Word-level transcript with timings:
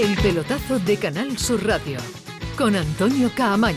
El 0.00 0.16
pelotazo 0.16 0.78
de 0.78 0.96
Canal 0.96 1.36
Sur 1.38 1.66
Radio 1.66 1.98
con 2.56 2.76
Antonio 2.76 3.30
Caamaño. 3.34 3.76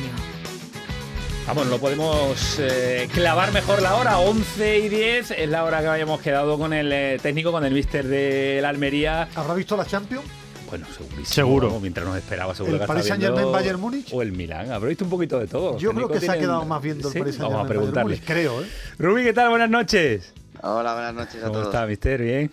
Vamos, 1.47 1.67
lo 1.67 1.79
podemos 1.79 2.57
eh, 2.59 3.09
clavar 3.13 3.51
mejor 3.51 3.81
la 3.81 3.95
hora, 3.95 4.19
11 4.19 4.79
y 4.79 4.89
10, 4.89 5.31
es 5.31 5.49
la 5.49 5.63
hora 5.63 5.81
que 5.81 5.87
habíamos 5.87 6.21
quedado 6.21 6.57
con 6.57 6.73
el 6.73 6.91
eh, 6.93 7.19
técnico, 7.21 7.51
con 7.51 7.65
el 7.65 7.73
mister 7.73 8.07
de 8.07 8.59
la 8.61 8.69
Almería. 8.69 9.27
¿Habrá 9.35 9.55
visto 9.55 9.75
la 9.75 9.85
Champions? 9.85 10.23
Bueno, 10.69 10.85
segurísimo. 10.95 11.25
Seguro. 11.25 11.79
Mientras 11.81 12.05
nos 12.05 12.15
esperaba, 12.17 12.53
seguro 12.55 12.75
¿El 12.75 12.81
que 12.81 12.87
Paris 12.87 13.01
está 13.03 13.13
Saint-Germain, 13.15 13.41
viendo- 13.45 13.51
Bayern 13.51 13.79
Múnich? 13.81 14.13
O 14.13 14.21
el 14.21 14.31
Milán. 14.31 14.71
Habrá 14.71 14.89
visto 14.89 15.03
un 15.03 15.09
poquito 15.09 15.39
de 15.39 15.47
todo. 15.47 15.77
Yo 15.79 15.91
creo 15.93 16.07
que 16.07 16.19
se 16.19 16.31
ha 16.31 16.37
quedado 16.37 16.63
más 16.65 16.81
viendo 16.81 17.07
el 17.07 17.13
¿Sí? 17.13 17.19
Paris 17.19 17.37
Vamos 17.39 17.53
a 17.55 17.57
Saint-Germain, 17.67 17.91
Bayern 17.91 17.93
preguntarle. 17.93 18.15
Múnich, 18.15 18.25
creo, 18.25 18.61
¿eh? 18.63 18.67
Rubí, 18.99 19.23
¿qué 19.23 19.33
tal? 19.33 19.49
Buenas 19.49 19.69
noches. 19.69 20.33
Hola, 20.61 20.93
buenas 20.93 21.13
noches 21.15 21.35
a 21.37 21.47
¿Cómo 21.47 21.53
todos. 21.53 21.65
está, 21.67 21.85
mister? 21.87 22.21
¿Bien? 22.21 22.51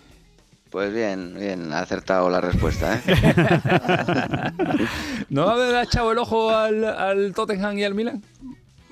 Pues 0.69 0.93
bien, 0.93 1.33
bien, 1.33 1.73
ha 1.73 1.79
acertado 1.79 2.29
la 2.29 2.41
respuesta, 2.41 2.95
¿eh? 2.95 3.01
¿No 5.29 5.49
ha 5.49 5.83
echado 5.83 6.11
el 6.11 6.17
ojo 6.19 6.55
al, 6.55 6.83
al 6.83 7.33
Tottenham 7.33 7.77
y 7.79 7.83
al 7.83 7.95
Milán? 7.95 8.21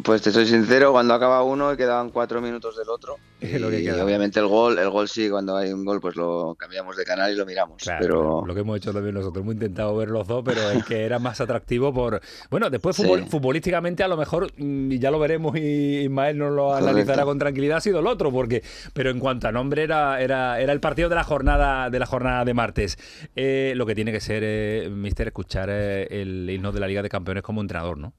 Pues 0.08 0.22
te 0.22 0.32
soy 0.32 0.46
sincero, 0.46 0.94
cuando 0.94 1.14
acaba 1.14 1.44
uno 1.44 1.74
y 1.74 1.76
quedaban 1.76 2.12
cuatro 2.12 2.40
minutos 2.42 2.78
del 2.78 2.88
otro. 2.90 3.18
Es 3.42 3.60
lo 3.62 3.70
que 3.70 3.82
y 3.82 3.84
queda. 3.84 4.04
obviamente 4.04 4.40
el 4.40 4.48
gol, 4.48 4.80
el 4.80 4.90
gol 4.90 5.08
sí, 5.08 5.30
cuando 5.30 5.56
hay 5.58 5.72
un 5.72 5.84
gol, 5.86 6.00
pues 6.02 6.16
lo 6.16 6.56
cambiamos 6.58 6.96
de 6.98 7.04
canal 7.04 7.32
y 7.32 7.36
lo 7.36 7.46
miramos. 7.46 7.84
Claro, 7.84 8.00
pero 8.02 8.46
lo 8.48 8.56
que 8.56 8.62
hemos 8.62 8.78
hecho 8.78 8.92
también 8.94 9.14
nosotros, 9.14 9.44
hemos 9.44 9.54
intentado 9.54 9.96
ver 9.96 10.10
los 10.10 10.26
dos, 10.28 10.42
pero 10.46 10.72
el 10.72 10.84
que 10.86 11.02
era 11.06 11.20
más 11.20 11.40
atractivo 11.42 11.94
por... 11.94 12.20
Bueno, 12.50 12.70
después 12.72 12.96
Sí. 12.96 13.04
futbol- 13.04 13.28
futbolísticamente 13.28 14.02
a 14.02 14.08
lo 14.08 14.16
mejor, 14.18 14.48
mm, 14.58 14.92
y 14.94 14.98
ya 15.00 15.12
lo 15.12 15.20
veremos 15.20 15.56
y 15.58 16.00
Ismael 16.06 16.38
nos 16.38 16.52
lo 16.54 16.68
Correcto. 16.70 16.88
analizará 16.90 17.26
con 17.26 17.38
tranquilidad, 17.38 17.78
ha 17.78 17.82
sido 17.82 18.00
el 18.00 18.08
otro, 18.08 18.32
porque 18.32 18.64
pero 18.94 19.12
en 19.12 19.20
cuanto 19.20 19.48
a 19.50 19.52
nombre 19.52 19.84
era, 19.84 20.20
era, 20.22 20.60
era 20.60 20.72
el 20.74 20.80
partido 20.80 21.10
de 21.10 21.16
la 21.16 21.24
jornada 21.26 21.90
de 21.92 22.00
la 22.00 22.06
jornada 22.08 22.44
de 22.46 22.54
martes. 22.56 22.98
Eh, 23.36 23.74
lo 23.76 23.86
que 23.86 23.94
tiene 23.94 24.12
que 24.14 24.22
ser, 24.22 24.42
eh, 24.46 24.90
Mister, 24.90 25.28
escuchar 25.28 25.70
eh, 25.70 26.08
el 26.10 26.50
himno 26.50 26.72
de 26.72 26.80
la 26.80 26.88
Liga 26.88 27.04
de 27.04 27.10
Campeones 27.10 27.44
como 27.44 27.62
entrenador, 27.62 27.98
¿no? 28.00 28.14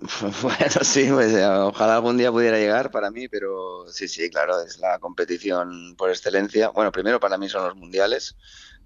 bueno, 0.42 0.68
sí, 0.82 1.08
pues 1.10 1.32
eh, 1.32 1.46
ojalá 1.46 1.96
algún 1.96 2.16
día 2.16 2.32
pudiera 2.32 2.58
llegar 2.58 2.90
para 2.90 3.10
mí, 3.10 3.28
pero 3.28 3.84
sí, 3.88 4.08
sí, 4.08 4.30
claro, 4.30 4.60
es 4.60 4.78
la 4.78 4.98
competición 4.98 5.94
por 5.96 6.10
excelencia. 6.10 6.68
Bueno, 6.70 6.92
primero 6.92 7.20
para 7.20 7.38
mí 7.38 7.48
son 7.48 7.64
los 7.66 7.76
mundiales, 7.76 8.36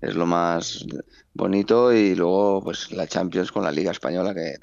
es 0.01 0.15
lo 0.15 0.27
más 0.27 0.85
bonito, 1.33 1.93
y 1.93 2.15
luego 2.15 2.63
pues 2.63 2.91
la 2.93 3.07
Champions 3.07 3.53
con 3.53 3.65
la 3.65 3.73
Liga 3.73 3.91
Española, 3.91 4.35
que, 4.35 4.57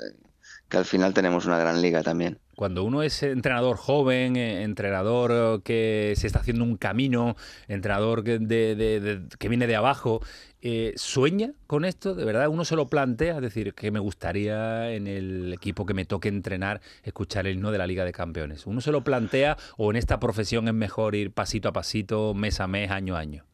que 0.73 0.79
al 0.79 0.85
final 0.85 1.13
tenemos 1.13 1.45
una 1.45 1.59
gran 1.59 1.83
liga 1.83 2.01
también. 2.01 2.39
Cuando 2.55 2.83
uno 2.83 3.03
es 3.03 3.21
entrenador 3.21 3.77
joven, 3.77 4.35
eh, 4.35 4.63
entrenador 4.63 5.31
eh, 5.31 5.61
que 5.63 6.15
se 6.17 6.25
está 6.25 6.39
haciendo 6.39 6.63
un 6.63 6.77
camino, 6.77 7.35
entrenador 7.67 8.23
que, 8.23 8.39
viene 8.39 9.67
de 9.67 9.75
abajo, 9.75 10.21
eh, 10.63 10.93
¿sueña 10.95 11.51
con 11.67 11.85
esto? 11.85 12.15
¿De 12.15 12.25
verdad 12.25 12.47
uno 12.47 12.65
se 12.65 12.75
lo 12.75 12.87
plantea? 12.87 13.35
Es 13.35 13.41
decir, 13.43 13.75
que 13.75 13.91
me 13.91 13.99
gustaría 13.99 14.91
en 14.91 15.05
el 15.05 15.53
equipo 15.53 15.85
que 15.85 15.93
me 15.93 16.05
toque 16.05 16.29
entrenar 16.29 16.81
escuchar 17.03 17.45
el 17.45 17.57
himno 17.57 17.71
de 17.71 17.77
la 17.77 17.85
Liga 17.85 18.03
de 18.03 18.11
Campeones. 18.11 18.65
¿Uno 18.65 18.81
se 18.81 18.91
lo 18.91 19.03
plantea 19.03 19.57
o 19.77 19.91
en 19.91 19.97
esta 19.97 20.19
profesión 20.19 20.67
es 20.67 20.73
mejor 20.73 21.13
ir 21.13 21.33
pasito 21.33 21.69
a 21.69 21.73
pasito, 21.73 22.33
mes 22.33 22.59
a 22.59 22.65
mes, 22.65 22.89
año 22.89 23.15
a 23.15 23.19
año? 23.19 23.45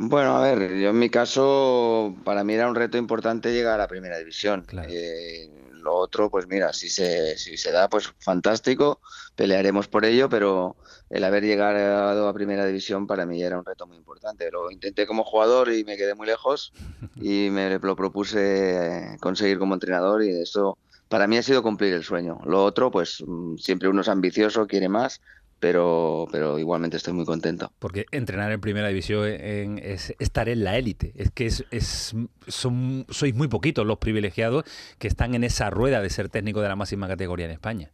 Bueno, 0.00 0.36
a 0.36 0.42
ver, 0.42 0.76
yo 0.76 0.90
en 0.90 0.98
mi 0.98 1.10
caso, 1.10 2.14
para 2.22 2.44
mí 2.44 2.54
era 2.54 2.68
un 2.68 2.76
reto 2.76 2.96
importante 2.96 3.52
llegar 3.52 3.80
a 3.80 3.88
Primera 3.88 4.16
División. 4.16 4.62
Claro. 4.62 4.88
Eh, 4.88 5.50
lo 5.72 5.96
otro, 5.96 6.30
pues 6.30 6.46
mira, 6.46 6.72
si 6.72 6.88
se, 6.88 7.36
si 7.36 7.56
se 7.56 7.72
da, 7.72 7.88
pues 7.88 8.12
fantástico, 8.20 9.00
pelearemos 9.34 9.88
por 9.88 10.04
ello, 10.04 10.28
pero 10.28 10.76
el 11.10 11.24
haber 11.24 11.42
llegado 11.42 12.28
a 12.28 12.32
Primera 12.32 12.64
División 12.64 13.08
para 13.08 13.26
mí 13.26 13.42
era 13.42 13.58
un 13.58 13.64
reto 13.64 13.88
muy 13.88 13.96
importante. 13.96 14.48
Lo 14.52 14.70
intenté 14.70 15.04
como 15.04 15.24
jugador 15.24 15.72
y 15.72 15.82
me 15.82 15.96
quedé 15.96 16.14
muy 16.14 16.28
lejos 16.28 16.72
y 17.16 17.50
me 17.50 17.76
lo 17.80 17.96
propuse 17.96 19.16
conseguir 19.20 19.58
como 19.58 19.74
entrenador 19.74 20.22
y 20.22 20.30
eso 20.30 20.78
para 21.08 21.26
mí 21.26 21.38
ha 21.38 21.42
sido 21.42 21.62
cumplir 21.62 21.94
el 21.94 22.04
sueño. 22.04 22.38
Lo 22.44 22.64
otro, 22.64 22.92
pues 22.92 23.24
mm, 23.26 23.56
siempre 23.56 23.88
uno 23.88 24.02
es 24.02 24.08
ambicioso, 24.08 24.68
quiere 24.68 24.88
más, 24.88 25.20
pero, 25.60 26.26
pero 26.32 26.58
igualmente 26.58 26.96
estoy 26.96 27.12
muy 27.14 27.24
contento. 27.24 27.72
Porque 27.78 28.06
entrenar 28.10 28.50
en 28.52 28.60
primera 28.60 28.88
división 28.88 29.26
en- 29.26 29.78
es 29.78 30.14
estar 30.18 30.48
en 30.48 30.64
la 30.64 30.76
élite. 30.78 31.12
Es 31.16 31.30
que 31.30 31.46
es, 31.46 31.64
es- 31.70 32.14
son, 32.48 33.06
sois 33.08 33.34
muy 33.34 33.48
poquitos 33.48 33.86
los 33.86 33.98
privilegiados 33.98 34.64
que 34.98 35.08
están 35.08 35.34
en 35.34 35.44
esa 35.44 35.70
rueda 35.70 36.00
de 36.02 36.10
ser 36.10 36.28
técnico 36.28 36.60
de 36.60 36.68
la 36.68 36.76
máxima 36.76 37.06
categoría 37.08 37.46
en 37.46 37.52
España. 37.52 37.92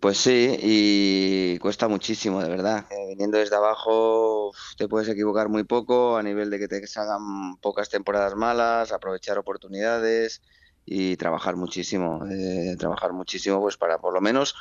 Pues 0.00 0.18
sí, 0.18 0.56
y 0.60 1.58
cuesta 1.58 1.88
muchísimo, 1.88 2.42
de 2.42 2.48
verdad. 2.50 2.86
Eh, 2.90 3.06
viniendo 3.08 3.38
desde 3.38 3.56
abajo 3.56 4.52
te 4.76 4.88
puedes 4.88 5.08
equivocar 5.08 5.48
muy 5.48 5.64
poco 5.64 6.16
a 6.16 6.22
nivel 6.22 6.50
de 6.50 6.58
que 6.58 6.68
te 6.68 6.86
salgan 6.86 7.56
pocas 7.62 7.88
temporadas 7.88 8.36
malas, 8.36 8.92
aprovechar 8.92 9.38
oportunidades 9.38 10.42
y 10.84 11.16
trabajar 11.16 11.56
muchísimo. 11.56 12.20
eh, 12.30 12.76
trabajar 12.78 13.12
muchísimo 13.14 13.60
pues 13.60 13.76
para 13.78 13.98
por 13.98 14.12
lo 14.14 14.20
menos 14.20 14.54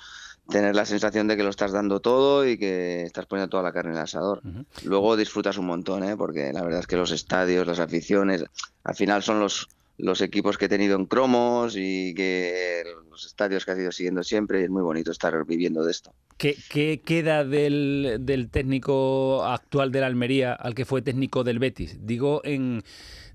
tener 0.50 0.76
la 0.76 0.86
sensación 0.86 1.28
de 1.28 1.36
que 1.38 1.44
lo 1.44 1.50
estás 1.50 1.72
dando 1.72 2.00
todo 2.00 2.48
y 2.48 2.58
que 2.58 3.04
estás 3.04 3.26
poniendo 3.26 3.50
toda 3.50 3.64
la 3.64 3.72
carne 3.74 3.92
en 3.92 3.98
el 3.98 4.04
asador. 4.04 4.42
Luego 4.84 5.18
disfrutas 5.18 5.58
un 5.58 5.66
montón, 5.66 6.04
¿eh? 6.04 6.16
porque 6.16 6.54
la 6.54 6.64
verdad 6.64 6.82
es 6.82 6.88
que 6.88 6.98
los 6.98 7.12
estadios, 7.12 7.66
las 7.66 7.80
aficiones, 7.80 8.46
al 8.84 8.96
final 8.96 9.24
son 9.24 9.40
los, 9.40 9.68
los 9.98 10.22
equipos 10.22 10.58
que 10.58 10.66
he 10.66 10.70
tenido 10.70 10.98
en 10.98 11.06
cromos 11.06 11.76
y 11.76 12.14
que 12.14 12.84
los 13.10 13.26
estadios 13.26 13.66
que 13.66 13.72
has 13.72 13.80
ido 13.80 13.92
siguiendo 13.92 14.24
siempre 14.24 14.62
y 14.62 14.64
es 14.66 14.70
muy 14.70 14.84
bonito 14.84 15.12
estar 15.12 15.34
viviendo 15.46 15.84
de 15.84 15.92
esto. 15.92 16.14
¿Qué, 16.38 16.56
qué 16.70 17.02
queda 17.04 17.44
del, 17.46 18.18
del 18.20 18.50
técnico 18.50 19.44
actual 19.46 19.92
del 19.92 20.04
Almería 20.04 20.54
al 20.54 20.76
que 20.76 20.86
fue 20.86 21.02
técnico 21.02 21.44
del 21.44 21.60
Betis? 21.60 22.06
Digo 22.06 22.42
en, 22.44 22.84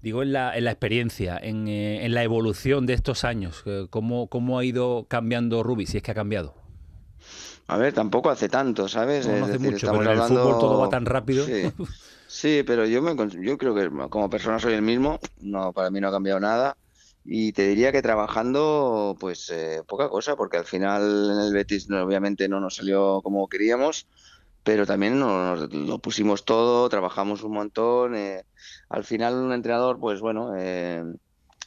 digo 0.02 0.22
en, 0.22 0.32
la, 0.34 0.56
en 0.56 0.64
la 0.64 0.70
experiencia, 0.70 1.38
en, 1.42 1.66
eh, 1.66 2.04
en 2.04 2.12
la 2.14 2.22
evolución 2.22 2.84
de 2.86 2.92
estos 2.92 3.24
años. 3.24 3.62
eh, 3.64 3.86
¿Cómo, 3.88 4.28
¿Cómo 4.28 4.58
ha 4.58 4.64
ido 4.64 5.06
cambiando 5.08 5.62
Rubi, 5.62 5.86
si 5.86 5.96
es 5.96 6.02
que 6.02 6.10
ha 6.10 6.14
cambiado? 6.14 6.59
A 7.70 7.76
ver, 7.76 7.92
tampoco 7.92 8.30
hace 8.30 8.48
tanto, 8.48 8.88
¿sabes? 8.88 9.26
No, 9.26 9.32
no 9.32 9.36
Es 9.38 9.42
hace 9.44 9.52
decir, 9.52 9.72
mucho, 9.72 9.76
estamos 9.86 10.00
pero 10.00 10.10
en 10.10 10.16
el 10.16 10.22
hablando- 10.22 10.42
fútbol 10.42 10.58
todo 10.58 10.78
va 10.80 10.88
tan 10.90 11.06
rápido. 11.06 11.44
Sí, 11.44 11.72
Sí, 12.26 12.62
pero 12.64 12.84
yo, 12.86 13.02
me, 13.02 13.14
yo 13.44 13.58
creo 13.58 13.74
que 13.74 13.90
como 14.08 14.30
persona 14.30 14.58
soy 14.60 14.74
el 14.74 14.82
mismo, 14.82 15.18
no, 15.40 15.72
para 15.72 15.90
mí 15.90 16.00
no 16.00 16.08
ha 16.08 16.12
cambiado 16.12 16.38
nada. 16.40 16.76
Y 17.24 17.52
te 17.52 17.66
diría 17.68 17.92
que 17.92 18.02
trabajando, 18.02 19.16
pues 19.20 19.50
eh, 19.50 19.82
poca 19.86 20.08
cosa, 20.08 20.36
porque 20.36 20.56
al 20.56 20.64
final 20.64 21.30
en 21.32 21.38
el 21.40 21.52
Betis 21.52 21.88
obviamente 21.90 22.48
no 22.48 22.60
nos 22.60 22.76
salió 22.76 23.20
como 23.22 23.48
queríamos, 23.48 24.06
pero 24.62 24.86
también 24.86 25.18
nos, 25.18 25.72
lo 25.74 25.98
pusimos 25.98 26.44
todo, 26.44 26.88
trabajamos 26.88 27.42
un 27.42 27.52
montón. 27.52 28.14
eh, 28.16 28.44
al 28.88 29.04
final 29.04 29.34
un 29.34 29.52
entrenador, 29.52 29.98
pues 29.98 30.20
bueno, 30.20 30.52
eh, 30.56 31.02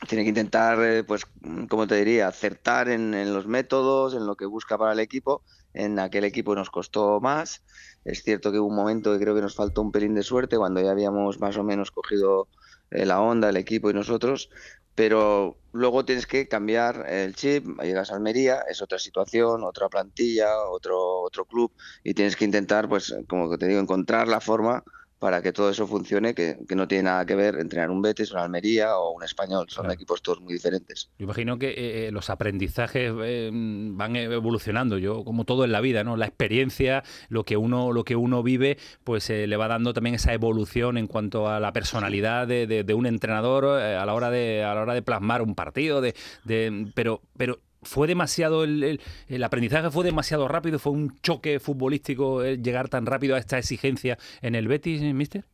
tiene 0.08 0.24
que 0.24 0.30
intentar, 0.30 0.82
eh, 0.82 1.04
pues, 1.04 1.24
como 1.70 1.88
te 1.88 1.96
diría, 1.96 2.28
acertar 2.28 2.88
en, 2.90 3.14
en 3.14 3.34
los 3.34 3.48
métodos, 3.48 4.14
en 4.16 4.26
lo 4.26 4.36
que 4.36 4.46
busca 4.46 4.78
para 4.78 4.94
el 4.94 5.00
equipo. 5.00 5.44
En 5.74 6.00
aquel 6.00 6.24
equipo 6.24 6.56
nos 6.56 6.70
costó 6.70 7.20
más. 7.20 7.64
Es 8.06 8.24
cierto 8.24 8.52
que 8.52 8.60
hubo 8.60 8.68
un 8.68 8.76
momento 8.76 9.14
que 9.14 9.20
creo 9.20 9.36
que 9.36 9.42
nos 9.42 9.56
faltó 9.56 9.82
un 9.82 9.92
pelín 9.92 10.14
de 10.14 10.24
suerte 10.24 10.58
cuando 10.58 10.82
ya 10.82 10.92
habíamos 10.92 11.40
más 11.40 11.58
o 11.58 11.64
menos 11.64 11.92
cogido 11.92 12.48
eh, 12.92 13.06
la 13.06 13.22
onda, 13.22 13.50
el 13.50 13.58
equipo 13.58 13.90
y 13.90 13.94
nosotros, 13.94 14.50
pero 14.96 15.58
luego 15.72 16.06
tienes 16.06 16.28
que 16.28 16.48
cambiar 16.48 17.06
el 17.10 17.36
chip, 17.36 17.66
llegas 17.82 18.12
a 18.12 18.16
Almería, 18.16 18.62
es 18.70 18.82
otra 18.82 19.00
situación, 19.00 19.64
otra 19.64 19.90
plantilla, 19.90 20.50
otro, 20.70 21.22
otro 21.22 21.46
club 21.46 21.72
y 22.04 22.14
tienes 22.14 22.36
que 22.36 22.46
intentar, 22.46 22.88
pues, 22.88 23.16
como 23.28 23.58
te 23.58 23.68
digo, 23.68 23.80
encontrar 23.80 24.28
la 24.28 24.40
forma 24.40 24.84
para 25.24 25.42
que 25.42 25.54
todo 25.54 25.70
eso 25.70 25.88
funcione, 25.88 26.34
que, 26.36 26.58
que 26.68 26.76
no 26.76 26.86
tiene 26.86 27.04
nada 27.04 27.26
que 27.26 27.34
ver 27.34 27.56
entrenar 27.56 27.90
un 27.90 28.02
Betis, 28.02 28.34
una 28.34 28.44
Almería 28.44 28.98
o 28.98 29.12
un 29.12 29.24
Español, 29.24 29.68
son 29.70 29.84
Claro. 29.86 29.94
equipos 29.94 30.22
todos 30.22 30.42
muy 30.42 30.52
diferentes. 30.52 31.10
Yo 31.18 31.24
imagino 31.24 31.58
que 31.58 31.70
eh, 31.70 32.08
eh, 32.08 32.12
los 32.12 32.30
aprendizajes 32.30 33.14
eh, 33.24 33.50
van 33.54 34.18
evolucionando, 34.18 34.98
yo 34.98 35.24
como 35.24 35.46
todo 35.46 35.64
en 35.64 35.72
la 35.72 35.80
vida, 35.80 36.04
¿no? 36.04 36.18
La 36.18 36.26
experiencia, 36.26 37.04
lo 37.30 37.46
que 37.46 37.56
uno, 37.56 37.94
lo 37.94 38.04
que 38.04 38.18
uno 38.18 38.44
vive, 38.44 38.78
pues 39.06 39.30
eh, 39.30 39.48
le 39.48 39.56
va 39.56 39.70
dando 39.70 39.94
también 39.94 40.16
esa 40.16 40.34
evolución 40.34 40.98
en 40.98 41.08
cuanto 41.08 41.48
a 41.48 41.62
la 41.62 41.72
personalidad 41.72 42.46
de, 42.46 42.68
de- 42.68 42.84
de 42.84 42.94
un 42.94 43.06
entrenador 43.06 43.80
eh, 43.80 43.96
a 43.96 44.06
la 44.06 44.14
hora 44.14 44.30
de 44.30 44.66
a 44.66 44.76
la 44.76 44.82
hora 44.82 44.94
de 44.94 45.02
plasmar 45.04 45.42
un 45.42 45.56
partido, 45.56 46.02
de, 46.02 46.16
de- 46.44 46.92
pero 46.94 47.22
pero 47.38 47.60
fue 47.84 48.08
demasiado 48.08 48.64
el, 48.64 48.84
el- 48.84 49.02
el 49.28 49.44
aprendizaje 49.44 49.92
fue 49.92 50.04
demasiado 50.06 50.48
rápido, 50.48 50.80
fue 50.80 50.94
un 50.94 51.20
choque 51.22 51.60
futbolístico 51.60 52.44
el 52.44 52.62
llegar 52.64 52.90
tan 52.90 53.06
rápido 53.06 53.36
a 53.36 53.40
esta 53.40 53.58
exigencia 53.58 54.18
en 54.42 54.56
el 54.56 54.68
Betis, 54.68 55.02
eh, 55.02 55.14
Mister. 55.14 55.46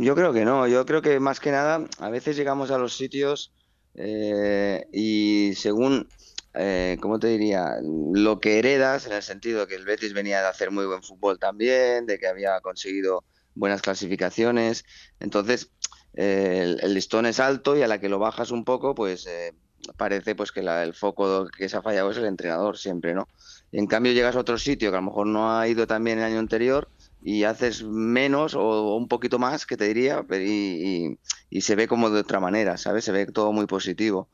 Yo 0.00 0.14
creo 0.14 0.32
que 0.32 0.44
no, 0.44 0.66
yo 0.68 0.84
creo 0.86 1.02
que 1.02 1.18
más 1.20 1.40
que 1.40 1.50
nada 1.50 1.86
a 1.98 2.10
veces 2.10 2.36
llegamos 2.36 2.70
a 2.70 2.78
los 2.78 2.96
sitios 2.96 3.52
eh, 3.94 4.86
y 4.92 5.54
según, 5.56 6.08
eh, 6.54 6.98
¿cómo 7.00 7.18
te 7.18 7.28
diría? 7.28 7.76
Lo 7.82 8.38
que 8.40 8.58
heredas, 8.58 9.06
en 9.06 9.12
el 9.12 9.22
sentido 9.22 9.66
que 9.66 9.74
el 9.74 9.84
Betis 9.84 10.12
venía 10.14 10.40
de 10.40 10.48
hacer 10.48 10.70
muy 10.70 10.86
buen 10.86 11.02
fútbol 11.02 11.38
también, 11.38 12.06
de 12.06 12.18
que 12.18 12.26
había 12.28 12.60
conseguido 12.60 13.24
buenas 13.54 13.82
clasificaciones, 13.82 14.84
entonces 15.20 15.72
eh, 16.14 16.76
el, 16.80 16.94
listón 16.94 17.26
es 17.26 17.40
alto 17.40 17.76
y 17.76 17.82
a 17.82 17.88
la 17.88 18.00
que 18.00 18.08
lo 18.08 18.18
bajas 18.18 18.50
un 18.50 18.64
poco, 18.64 18.94
pues 18.94 19.26
eh, 19.26 19.52
parece 19.96 20.34
pues 20.34 20.52
que 20.52 20.60
el 20.60 20.94
foco 20.94 21.46
que 21.48 21.68
se 21.68 21.76
ha 21.76 21.82
fallado 21.82 22.10
es 22.10 22.16
el 22.16 22.26
entrenador 22.26 22.78
siempre, 22.78 23.14
¿no? 23.14 23.28
En 23.72 23.86
cambio 23.86 24.12
llegas 24.12 24.36
a 24.36 24.40
otro 24.40 24.58
sitio 24.58 24.90
que 24.90 24.96
a 24.96 25.00
lo 25.00 25.06
mejor 25.06 25.26
no 25.26 25.58
ha 25.58 25.68
ido 25.68 25.86
tan 25.86 26.04
bien 26.04 26.18
el 26.18 26.24
año 26.24 26.38
anterior 26.38 26.88
y 27.22 27.44
haces 27.44 27.82
menos 27.82 28.54
o 28.54 28.94
un 28.96 29.08
poquito 29.08 29.38
más, 29.38 29.66
que 29.66 29.76
te 29.76 29.88
diría, 29.88 30.24
y, 30.30 31.18
y, 31.50 31.60
se 31.60 31.74
ve 31.74 31.88
como 31.88 32.10
de 32.10 32.20
otra 32.20 32.38
manera, 32.40 32.76
¿sabes? 32.76 33.04
Se 33.04 33.12
ve 33.12 33.26
todo 33.26 33.52
muy 33.52 33.66
positivo. 33.66 34.28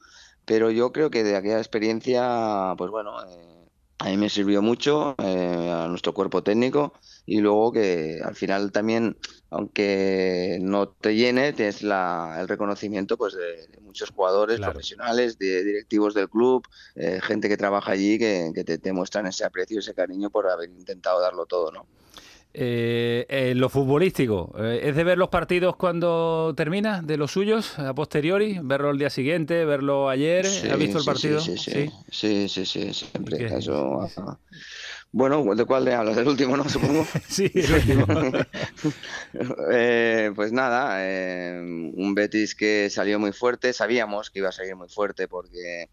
Pero 0.45 0.71
yo 0.71 0.93
creo 0.93 1.11
que 1.11 1.25
de 1.25 1.37
aquella 1.37 1.59
experiencia, 1.59 2.75
pues 2.77 2.91
bueno, 2.91 3.13
eh, 3.25 3.62
a 4.03 4.07
mí 4.07 4.17
me 4.17 4.29
sirvió 4.29 4.63
mucho, 4.63 5.15
eh, 5.19 5.71
a 5.73 5.87
nuestro 5.87 6.13
cuerpo 6.13 6.43
técnico, 6.43 6.93
y 7.25 7.41
luego 7.41 7.71
que 7.71 8.21
al 8.25 8.35
final 8.35 8.73
también, 8.73 9.17
aunque 9.49 10.59
no 10.61 10.89
te 10.89 11.15
llene, 11.15 11.53
tienes 11.53 11.83
la, 11.83 12.39
el 12.41 12.49
reconocimiento 12.49 13.17
pues 13.17 13.35
de, 13.35 13.69
muchos 13.83 14.11
jugadores 14.11 14.59
profesionales, 14.59 15.39
de 15.39 15.63
directivos 15.63 16.15
del 16.15 16.29
club, 16.29 16.67
eh, 16.97 17.21
gente 17.23 17.49
que 17.49 17.57
trabaja 17.57 17.93
allí 17.93 18.19
que, 18.19 18.51
que 18.53 18.65
te, 18.65 18.79
te 18.79 18.93
muestran 18.93 19.27
ese 19.27 19.45
aprecio, 19.45 19.79
ese 19.79 19.95
cariño 19.95 20.31
por 20.31 20.51
haber 20.51 20.71
intentado 20.71 21.21
darlo 21.21 21.47
todo, 21.47 21.71
¿no? 21.71 21.87
Eh, 22.55 23.53
lo 23.57 23.69
futbolístico, 23.69 24.55
eh, 24.59 24.81
¿es 24.85 24.97
de 24.97 25.05
ver 25.05 25.19
los 25.19 25.29
partidos 25.29 25.77
cuando 25.77 26.53
termina, 26.57 27.01
de 27.03 27.17
los 27.17 27.33
suyos, 27.33 27.79
a 27.79 27.95
posteriori? 27.95 28.59
¿Verlo 28.63 28.91
el 28.91 28.99
día 28.99 29.11
siguiente, 29.11 29.65
verlo 29.65 30.09
ayer? 30.09 30.47
¿Ha 30.71 30.77
visto 30.77 30.99
el 30.99 31.05
partido? 31.05 31.41
Sí, 31.41 31.57
sí, 31.57 31.91
sí, 32.11 32.49
sí, 32.49 32.67
sí, 32.67 32.93
siempre. 32.93 33.57
Eso, 33.57 34.07
bueno, 35.15 35.55
¿de 35.55 35.67
cuál 35.67 35.85
le 35.85 35.95
hablas? 35.95 36.17
¿Del 36.17 36.27
último, 36.27 36.57
no? 36.57 36.67
Supongo. 36.67 37.07
sí, 37.29 37.51
el 37.55 37.73
último. 37.75 38.07
eh, 39.71 40.33
pues 40.35 40.53
nada, 40.53 40.97
eh, 41.07 41.61
un 41.61 42.15
Betis 42.15 42.55
que 42.55 42.89
salió 42.89 43.19
muy 43.19 43.33
fuerte, 43.33 43.75
sabíamos 43.75 44.31
que 44.31 44.39
iba 44.39 44.49
a 44.49 44.53
salir 44.53 44.75
muy 44.75 44.89
fuerte 44.89 45.29
porque 45.29 45.91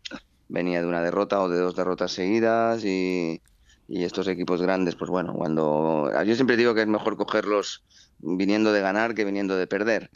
venía 0.48 0.82
de 0.82 0.88
una 0.88 1.04
derrota 1.04 1.42
o 1.42 1.50
de 1.50 1.60
dos 1.60 1.76
derrotas 1.76 2.14
seguidas 2.14 2.86
y 2.86 3.42
y 3.90 4.04
estos 4.04 4.28
equipos 4.28 4.62
grandes, 4.62 4.96
pues 4.96 5.10
bueno, 5.10 5.34
cuando 5.34 6.12
yo 6.24 6.36
siempre 6.36 6.56
digo 6.56 6.76
que 6.76 6.82
es 6.82 6.88
mejor 6.88 7.18
cogerlos 7.18 7.84
viniendo 8.20 8.72
de 8.72 8.82
ganar 8.82 9.16
que 9.16 9.26
viniendo 9.26 9.58
de 9.58 9.66
perder. 9.66 10.12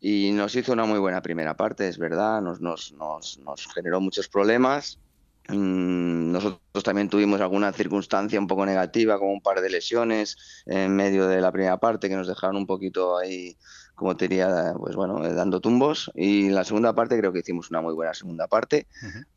Y 0.00 0.30
nos 0.32 0.54
hizo 0.54 0.72
una 0.72 0.84
muy 0.84 1.00
buena 1.00 1.20
primera 1.20 1.56
parte, 1.56 1.88
es 1.88 1.98
verdad, 1.98 2.40
nos, 2.40 2.60
nos, 2.60 2.92
nos, 2.92 3.38
nos 3.38 3.66
generó 3.74 4.00
muchos 4.00 4.28
problemas. 4.28 5.00
Mm, 5.48 6.30
nosotros 6.30 6.84
también 6.84 7.08
tuvimos 7.08 7.40
alguna 7.40 7.72
circunstancia 7.72 8.38
un 8.38 8.46
poco 8.46 8.64
negativa, 8.64 9.18
como 9.18 9.32
un 9.32 9.40
par 9.40 9.62
de 9.62 9.70
lesiones 9.70 10.36
en 10.66 10.94
medio 10.94 11.26
de 11.26 11.40
la 11.40 11.50
primera 11.50 11.78
parte 11.78 12.08
que 12.08 12.16
nos 12.16 12.28
dejaron 12.28 12.56
un 12.56 12.66
poquito 12.66 13.18
ahí 13.18 13.56
como 13.98 14.16
te 14.16 14.28
diría, 14.28 14.74
pues 14.78 14.94
bueno, 14.94 15.24
eh, 15.26 15.34
dando 15.34 15.60
tumbos. 15.60 16.10
Y 16.14 16.50
la 16.50 16.62
segunda 16.62 16.94
parte 16.94 17.18
creo 17.18 17.32
que 17.32 17.40
hicimos 17.40 17.68
una 17.70 17.80
muy 17.80 17.94
buena 17.94 18.14
segunda 18.14 18.46
parte, 18.46 18.86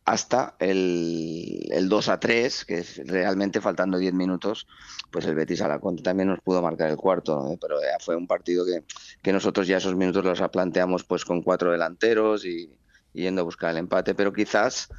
hasta 0.06 0.56
el, 0.60 1.68
el, 1.72 1.90
2 1.90 2.10
a 2.10 2.20
3, 2.20 2.66
que 2.66 2.78
es 2.78 3.02
realmente 3.08 3.60
faltando 3.60 3.98
10 3.98 4.14
minutos, 4.14 4.68
pues 5.10 5.26
el 5.26 5.34
Betis 5.34 5.62
a 5.62 5.68
la 5.68 5.80
contra 5.80 6.04
también 6.04 6.30
nos 6.30 6.40
pudo 6.42 6.62
marcar 6.62 6.92
el 6.92 6.98
cuarto, 6.98 7.58
pero 7.60 7.82
ya 7.82 7.98
fue 8.00 8.16
un 8.16 8.28
partido 8.28 8.64
que, 8.64 8.84
que, 9.24 9.34
nosotros 9.34 9.66
ya 9.66 9.78
esos 9.78 9.96
minutos 9.96 10.24
los 10.24 10.50
planteamos 10.52 11.04
pues 11.06 11.26
con 11.26 11.42
cuatro 11.42 11.72
delanteros 11.72 12.46
y 12.46 12.72
yendo 13.14 13.42
a 13.42 13.46
buscar 13.46 13.72
el 13.72 13.78
empate, 13.78 14.14
pero 14.14 14.32
quizás 14.32 14.90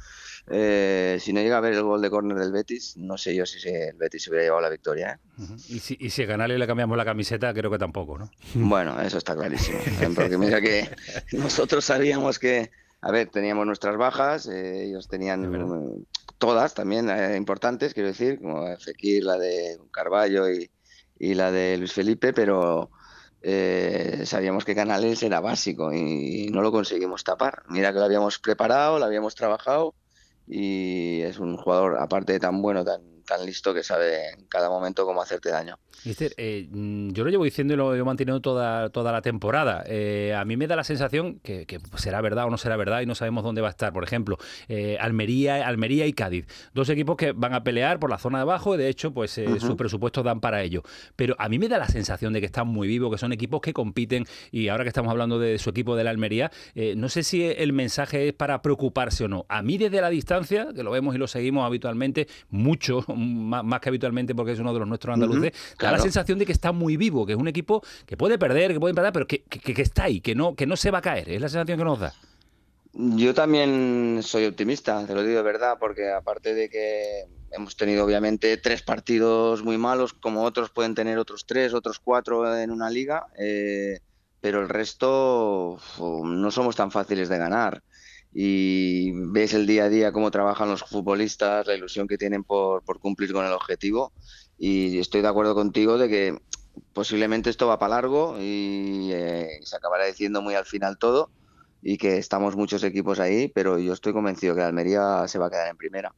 eh, 0.47 1.17
si 1.21 1.31
no 1.31 1.39
llega 1.39 1.57
a 1.57 1.61
ver 1.61 1.73
el 1.73 1.83
gol 1.83 2.01
de 2.01 2.09
córner 2.09 2.37
del 2.37 2.51
Betis, 2.51 2.97
no 2.97 3.17
sé 3.17 3.33
yo 3.33 3.45
si 3.45 3.65
el 3.69 3.95
Betis 3.95 4.23
se 4.23 4.29
hubiera 4.29 4.45
llevado 4.45 4.61
la 4.61 4.69
victoria. 4.69 5.19
¿eh? 5.39 5.43
¿Y, 5.69 5.79
si, 5.79 5.97
y 5.99 6.09
si 6.09 6.23
a 6.23 6.27
Canales 6.27 6.59
le 6.59 6.67
cambiamos 6.67 6.97
la 6.97 7.05
camiseta, 7.05 7.53
creo 7.53 7.71
que 7.71 7.77
tampoco, 7.77 8.17
¿no? 8.17 8.29
Bueno, 8.55 8.99
eso 9.01 9.17
está 9.17 9.35
clarísimo. 9.35 9.79
¿eh? 9.79 10.09
Porque 10.15 10.37
mira 10.37 10.59
que 10.59 10.89
nosotros 11.31 11.85
sabíamos 11.85 12.39
que, 12.39 12.71
a 13.01 13.11
ver, 13.11 13.29
teníamos 13.29 13.65
nuestras 13.65 13.95
bajas, 13.95 14.47
ellos 14.47 15.07
tenían 15.07 16.05
todas 16.37 16.73
también 16.73 17.09
importantes, 17.37 17.93
quiero 17.93 18.09
decir, 18.09 18.39
como 18.39 18.65
Fekir, 18.77 19.23
la 19.23 19.37
de 19.37 19.79
Carballo 19.91 20.49
y, 20.49 20.69
y 21.19 21.35
la 21.35 21.51
de 21.51 21.77
Luis 21.77 21.93
Felipe, 21.93 22.33
pero 22.33 22.91
sabíamos 24.25 24.65
que 24.65 24.75
Canales 24.75 25.23
era 25.23 25.39
básico 25.39 25.93
y, 25.93 26.49
no 26.49 26.61
lo 26.61 26.71
conseguimos 26.73 27.23
tapar. 27.23 27.63
Mira 27.69 27.93
que 27.93 27.99
lo 27.99 28.05
habíamos 28.05 28.39
preparado, 28.39 28.99
lo 28.99 29.05
habíamos 29.05 29.35
trabajado 29.35 29.95
y 30.47 31.21
es 31.21 31.39
un 31.39 31.57
jugador, 31.57 31.97
aparte 31.99 32.33
de 32.33 32.39
tan 32.39 32.61
bueno, 32.61 32.83
tan, 32.85 33.01
tan 33.25 33.45
listo 33.45 33.73
que 33.73 33.83
sabe 33.83 34.29
en 34.31 34.45
cada 34.45 34.69
momento 34.69 35.05
cómo 35.05 35.21
hacerte 35.21 35.49
daño. 35.49 35.79
Mister, 36.05 36.33
eh, 36.37 36.67
yo 36.71 37.23
lo 37.23 37.29
llevo 37.29 37.45
diciendo 37.45 37.73
y 37.73 37.77
lo 37.77 37.95
he 37.95 38.03
mantenido 38.03 38.41
toda, 38.41 38.89
toda 38.89 39.11
la 39.11 39.21
temporada. 39.21 39.83
Eh, 39.87 40.33
a 40.35 40.43
mí 40.43 40.57
me 40.57 40.67
da 40.67 40.75
la 40.75 40.83
sensación 40.83 41.39
que, 41.39 41.65
será 41.97 42.19
verdad 42.19 42.45
o 42.45 42.49
no 42.49 42.57
será 42.57 42.75
verdad 42.75 43.01
y 43.01 43.05
no 43.05 43.15
sabemos 43.15 43.43
dónde 43.43 43.61
va 43.61 43.69
a 43.69 43.71
estar. 43.71 43.93
Por 43.93 44.03
ejemplo, 44.03 44.37
eh, 44.67 44.97
Almería, 44.99 45.65
Almería 45.65 46.05
y 46.05 46.13
Cádiz. 46.13 46.45
Dos 46.73 46.89
equipos 46.89 47.15
que 47.15 47.31
van 47.31 47.53
a 47.53 47.63
pelear 47.63 47.99
por 47.99 48.09
la 48.09 48.17
zona 48.17 48.39
de 48.39 48.41
abajo 48.41 48.75
y 48.75 48.77
de 48.77 48.89
hecho 48.89 49.13
pues 49.13 49.31
sus 49.31 49.75
presupuestos 49.75 50.23
dan 50.23 50.41
para 50.41 50.61
ello. 50.61 50.83
Pero 51.15 51.35
a 51.39 51.47
mí 51.47 51.57
me 51.57 51.69
da 51.69 51.77
la 51.77 51.87
sensación 51.87 52.33
de 52.33 52.41
que 52.41 52.47
están 52.47 52.67
muy 52.67 52.87
vivos, 52.87 53.11
que 53.11 53.17
son 53.17 53.31
equipos 53.31 53.61
que 53.61 53.71
compiten 53.71 54.25
y 54.51 54.67
ahora 54.67 54.83
que 54.83 54.89
estamos 54.89 55.09
hablando 55.09 55.39
de 55.39 55.57
su 55.57 55.69
equipo 55.69 55.95
de 55.95 56.03
la 56.03 56.09
Almería, 56.09 56.51
no 56.95 57.07
sé 57.09 57.23
si 57.23 57.43
el 57.43 57.71
mensaje 57.73 58.27
es 58.27 58.33
para 58.33 58.61
preocuparse 58.61 59.25
o 59.25 59.27
no. 59.27 59.45
A 59.47 59.61
mí 59.61 59.77
desde 59.77 60.01
la 60.01 60.09
distancia, 60.09 60.67
que 60.75 60.83
lo 60.83 60.91
vemos 60.91 61.15
y 61.15 61.17
lo 61.17 61.27
seguimos 61.27 61.65
habitualmente, 61.65 62.27
mucho 62.49 63.05
más, 63.15 63.79
que 63.79 63.89
habitualmente 63.89 64.35
porque 64.35 64.53
es 64.53 64.59
uno 64.59 64.73
de 64.73 64.79
los 64.79 64.87
nuestros 64.87 65.13
andaluces, 65.13 65.53
la 65.79 65.99
sensación 65.99 66.39
de 66.39 66.45
que 66.45 66.51
está 66.51 66.71
muy 66.71 66.97
vivo, 66.97 67.25
que 67.25 67.33
es 67.33 67.39
un 67.39 67.47
equipo 67.47 67.83
que 68.05 68.17
puede 68.17 68.37
perder, 68.37 68.73
que 68.73 68.79
puede 68.79 68.91
empatar, 68.91 69.13
pero 69.13 69.27
que, 69.27 69.43
que, 69.43 69.81
está 69.81 70.05
ahí, 70.05 70.21
que 70.21 70.35
no, 70.35 70.55
que 70.55 70.65
no 70.65 70.75
se 70.75 70.91
va 70.91 70.99
a 70.99 71.01
caer. 71.01 71.29
Es 71.29 71.41
la 71.41 71.49
sensación 71.49 71.77
que 71.77 71.83
nos 71.83 71.99
da. 71.99 72.13
Yo 72.93 73.33
también 73.33 74.19
soy 74.21 74.45
optimista, 74.45 75.05
te 75.07 75.15
lo 75.15 75.23
digo 75.23 75.37
de 75.37 75.43
verdad, 75.43 75.77
porque 75.79 76.11
aparte 76.11 76.53
de 76.53 76.69
que 76.69 77.25
hemos 77.51 77.75
tenido 77.75 78.05
obviamente 78.05 78.57
tres 78.57 78.83
partidos 78.83 79.63
muy 79.63 79.77
malos, 79.77 80.13
como 80.13 80.43
otros 80.43 80.69
pueden 80.69 80.93
tener 80.93 81.17
otros 81.17 81.45
tres, 81.45 81.73
otros 81.73 81.99
cuatro 81.99 82.55
en 82.55 82.69
una 82.69 82.89
liga, 82.89 83.27
eh, 83.37 83.99
pero 84.41 84.61
el 84.61 84.69
resto 84.69 85.79
no 85.99 86.51
somos 86.51 86.75
tan 86.75 86.91
fáciles 86.91 87.29
de 87.29 87.37
ganar. 87.37 87.81
Y 88.33 89.11
ves 89.31 89.53
el 89.53 89.67
día 89.67 89.85
a 89.85 89.89
día 89.89 90.11
cómo 90.11 90.31
trabajan 90.31 90.69
los 90.69 90.83
futbolistas, 90.83 91.67
la 91.67 91.75
ilusión 91.75 92.07
que 92.07 92.17
tienen 92.17 92.43
por, 92.43 92.83
por 92.83 92.99
cumplir 92.99 93.31
con 93.31 93.45
el 93.45 93.51
objetivo. 93.51 94.13
Y 94.57 94.99
estoy 94.99 95.21
de 95.21 95.27
acuerdo 95.27 95.55
contigo 95.55 95.97
de 95.97 96.09
que 96.09 96.37
posiblemente 96.93 97.49
esto 97.49 97.67
va 97.67 97.79
para 97.79 97.95
largo 97.95 98.37
y 98.39 99.11
eh, 99.13 99.59
se 99.63 99.75
acabará 99.75 100.05
diciendo 100.05 100.41
muy 100.41 100.55
al 100.55 100.65
final 100.65 100.97
todo 100.97 101.29
y 101.83 101.97
que 101.97 102.17
estamos 102.17 102.55
muchos 102.55 102.83
equipos 102.83 103.19
ahí, 103.19 103.47
pero 103.49 103.77
yo 103.77 103.93
estoy 103.93 104.13
convencido 104.13 104.55
que 104.55 104.61
Almería 104.61 105.27
se 105.27 105.39
va 105.39 105.47
a 105.47 105.49
quedar 105.49 105.69
en 105.69 105.77
primera. 105.77 106.13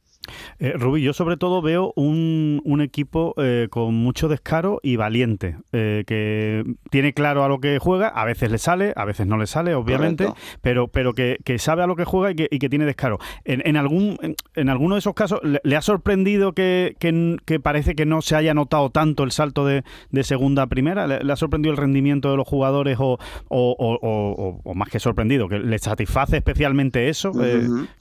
Eh, 0.58 0.72
Rubí, 0.72 1.02
yo 1.02 1.12
sobre 1.12 1.36
todo 1.36 1.62
veo 1.62 1.92
un, 1.96 2.60
un 2.64 2.80
equipo 2.80 3.34
eh, 3.36 3.68
con 3.70 3.94
mucho 3.94 4.28
descaro 4.28 4.80
y 4.82 4.96
valiente, 4.96 5.56
eh, 5.72 6.04
que 6.06 6.64
tiene 6.90 7.12
claro 7.12 7.44
a 7.44 7.48
lo 7.48 7.60
que 7.60 7.78
juega, 7.78 8.08
a 8.08 8.24
veces 8.24 8.50
le 8.50 8.58
sale, 8.58 8.92
a 8.96 9.04
veces 9.04 9.26
no 9.26 9.36
le 9.36 9.46
sale, 9.46 9.74
obviamente, 9.74 10.32
pero, 10.62 10.88
pero 10.88 11.12
que, 11.14 11.38
que, 11.44 11.58
sabe 11.58 11.82
a 11.82 11.86
lo 11.86 11.96
que 11.96 12.04
juega 12.04 12.30
y 12.30 12.34
que, 12.34 12.48
y 12.50 12.58
que 12.58 12.68
tiene 12.68 12.84
descaro. 12.84 13.18
En, 13.44 13.62
en 13.66 13.76
algún, 13.76 14.18
en, 14.54 14.68
alguno 14.68 14.94
de 14.94 15.00
esos 15.00 15.14
casos, 15.14 15.40
¿le, 15.42 15.76
ha 15.76 15.82
sorprendido 15.82 16.52
que, 16.52 16.96
que, 16.98 17.60
parece 17.60 17.94
que 17.94 18.06
no 18.06 18.22
se 18.22 18.36
haya 18.36 18.54
notado 18.54 18.90
tanto 18.90 19.24
el 19.24 19.32
salto 19.32 19.64
de, 19.66 19.84
de 20.10 20.24
segunda 20.24 20.62
a 20.62 20.66
primera? 20.66 21.06
¿Le, 21.06 21.32
ha 21.32 21.36
sorprendido 21.36 21.72
el 21.72 21.78
rendimiento 21.78 22.30
de 22.30 22.36
los 22.36 22.48
jugadores 22.48 22.96
o, 22.98 23.18
o, 23.48 24.60
o, 24.64 24.74
más 24.74 24.88
que 24.88 25.00
sorprendido, 25.00 25.48
que 25.48 25.55
le 25.58 25.78
satisface 25.78 26.36
especialmente 26.36 27.08
eso, 27.08 27.32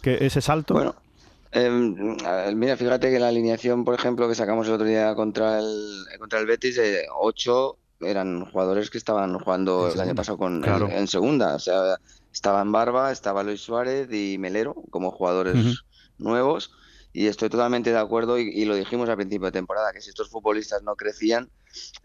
que 0.01 0.25
ese 0.25 0.41
salto? 0.41 0.73
Bueno. 0.73 0.95
Em, 1.51 2.17
mira, 2.55 2.75
fíjate 2.75 3.09
que 3.09 3.17
la 3.17 3.29
alineación, 3.29 3.85
por 3.85 3.95
ejemplo, 3.95 4.27
que 4.27 4.35
sacamos 4.35 4.67
el 4.67 4.73
otro 4.73 4.85
día 4.85 5.15
contra 5.15 5.59
el, 5.59 6.03
contra 6.19 6.39
el 6.39 6.45
Betis, 6.45 6.77
eh, 6.77 7.05
ocho 7.17 7.77
eran 8.01 8.45
jugadores 8.45 8.89
que 8.89 8.97
estaban 8.97 9.39
jugando 9.39 9.89
el 9.89 9.99
año 9.99 10.15
pasado 10.15 10.37
con, 10.37 10.63
en, 10.65 11.07
segunda. 11.07 11.55
O 11.55 11.59
sea, 11.59 11.97
estaban 12.33 12.73
Barba, 12.73 13.11
estaba 13.11 13.41
Luis 13.41 13.61
Suárez 13.61 14.11
y 14.11 14.37
Melero 14.37 14.75
como 14.89 15.11
jugadores 15.11 15.81
nuevos. 16.17 16.71
Y 17.13 17.27
estoy 17.27 17.47
totalmente 17.47 17.91
de 17.91 17.97
acuerdo 17.97 18.37
y, 18.37 18.65
lo 18.65 18.75
dijimos 18.75 19.07
al 19.07 19.15
principio 19.15 19.45
de 19.45 19.53
temporada, 19.53 19.93
que 19.93 20.01
si 20.01 20.09
estos 20.09 20.29
futbolistas 20.29 20.83
no 20.83 20.95
crecían, 20.97 21.49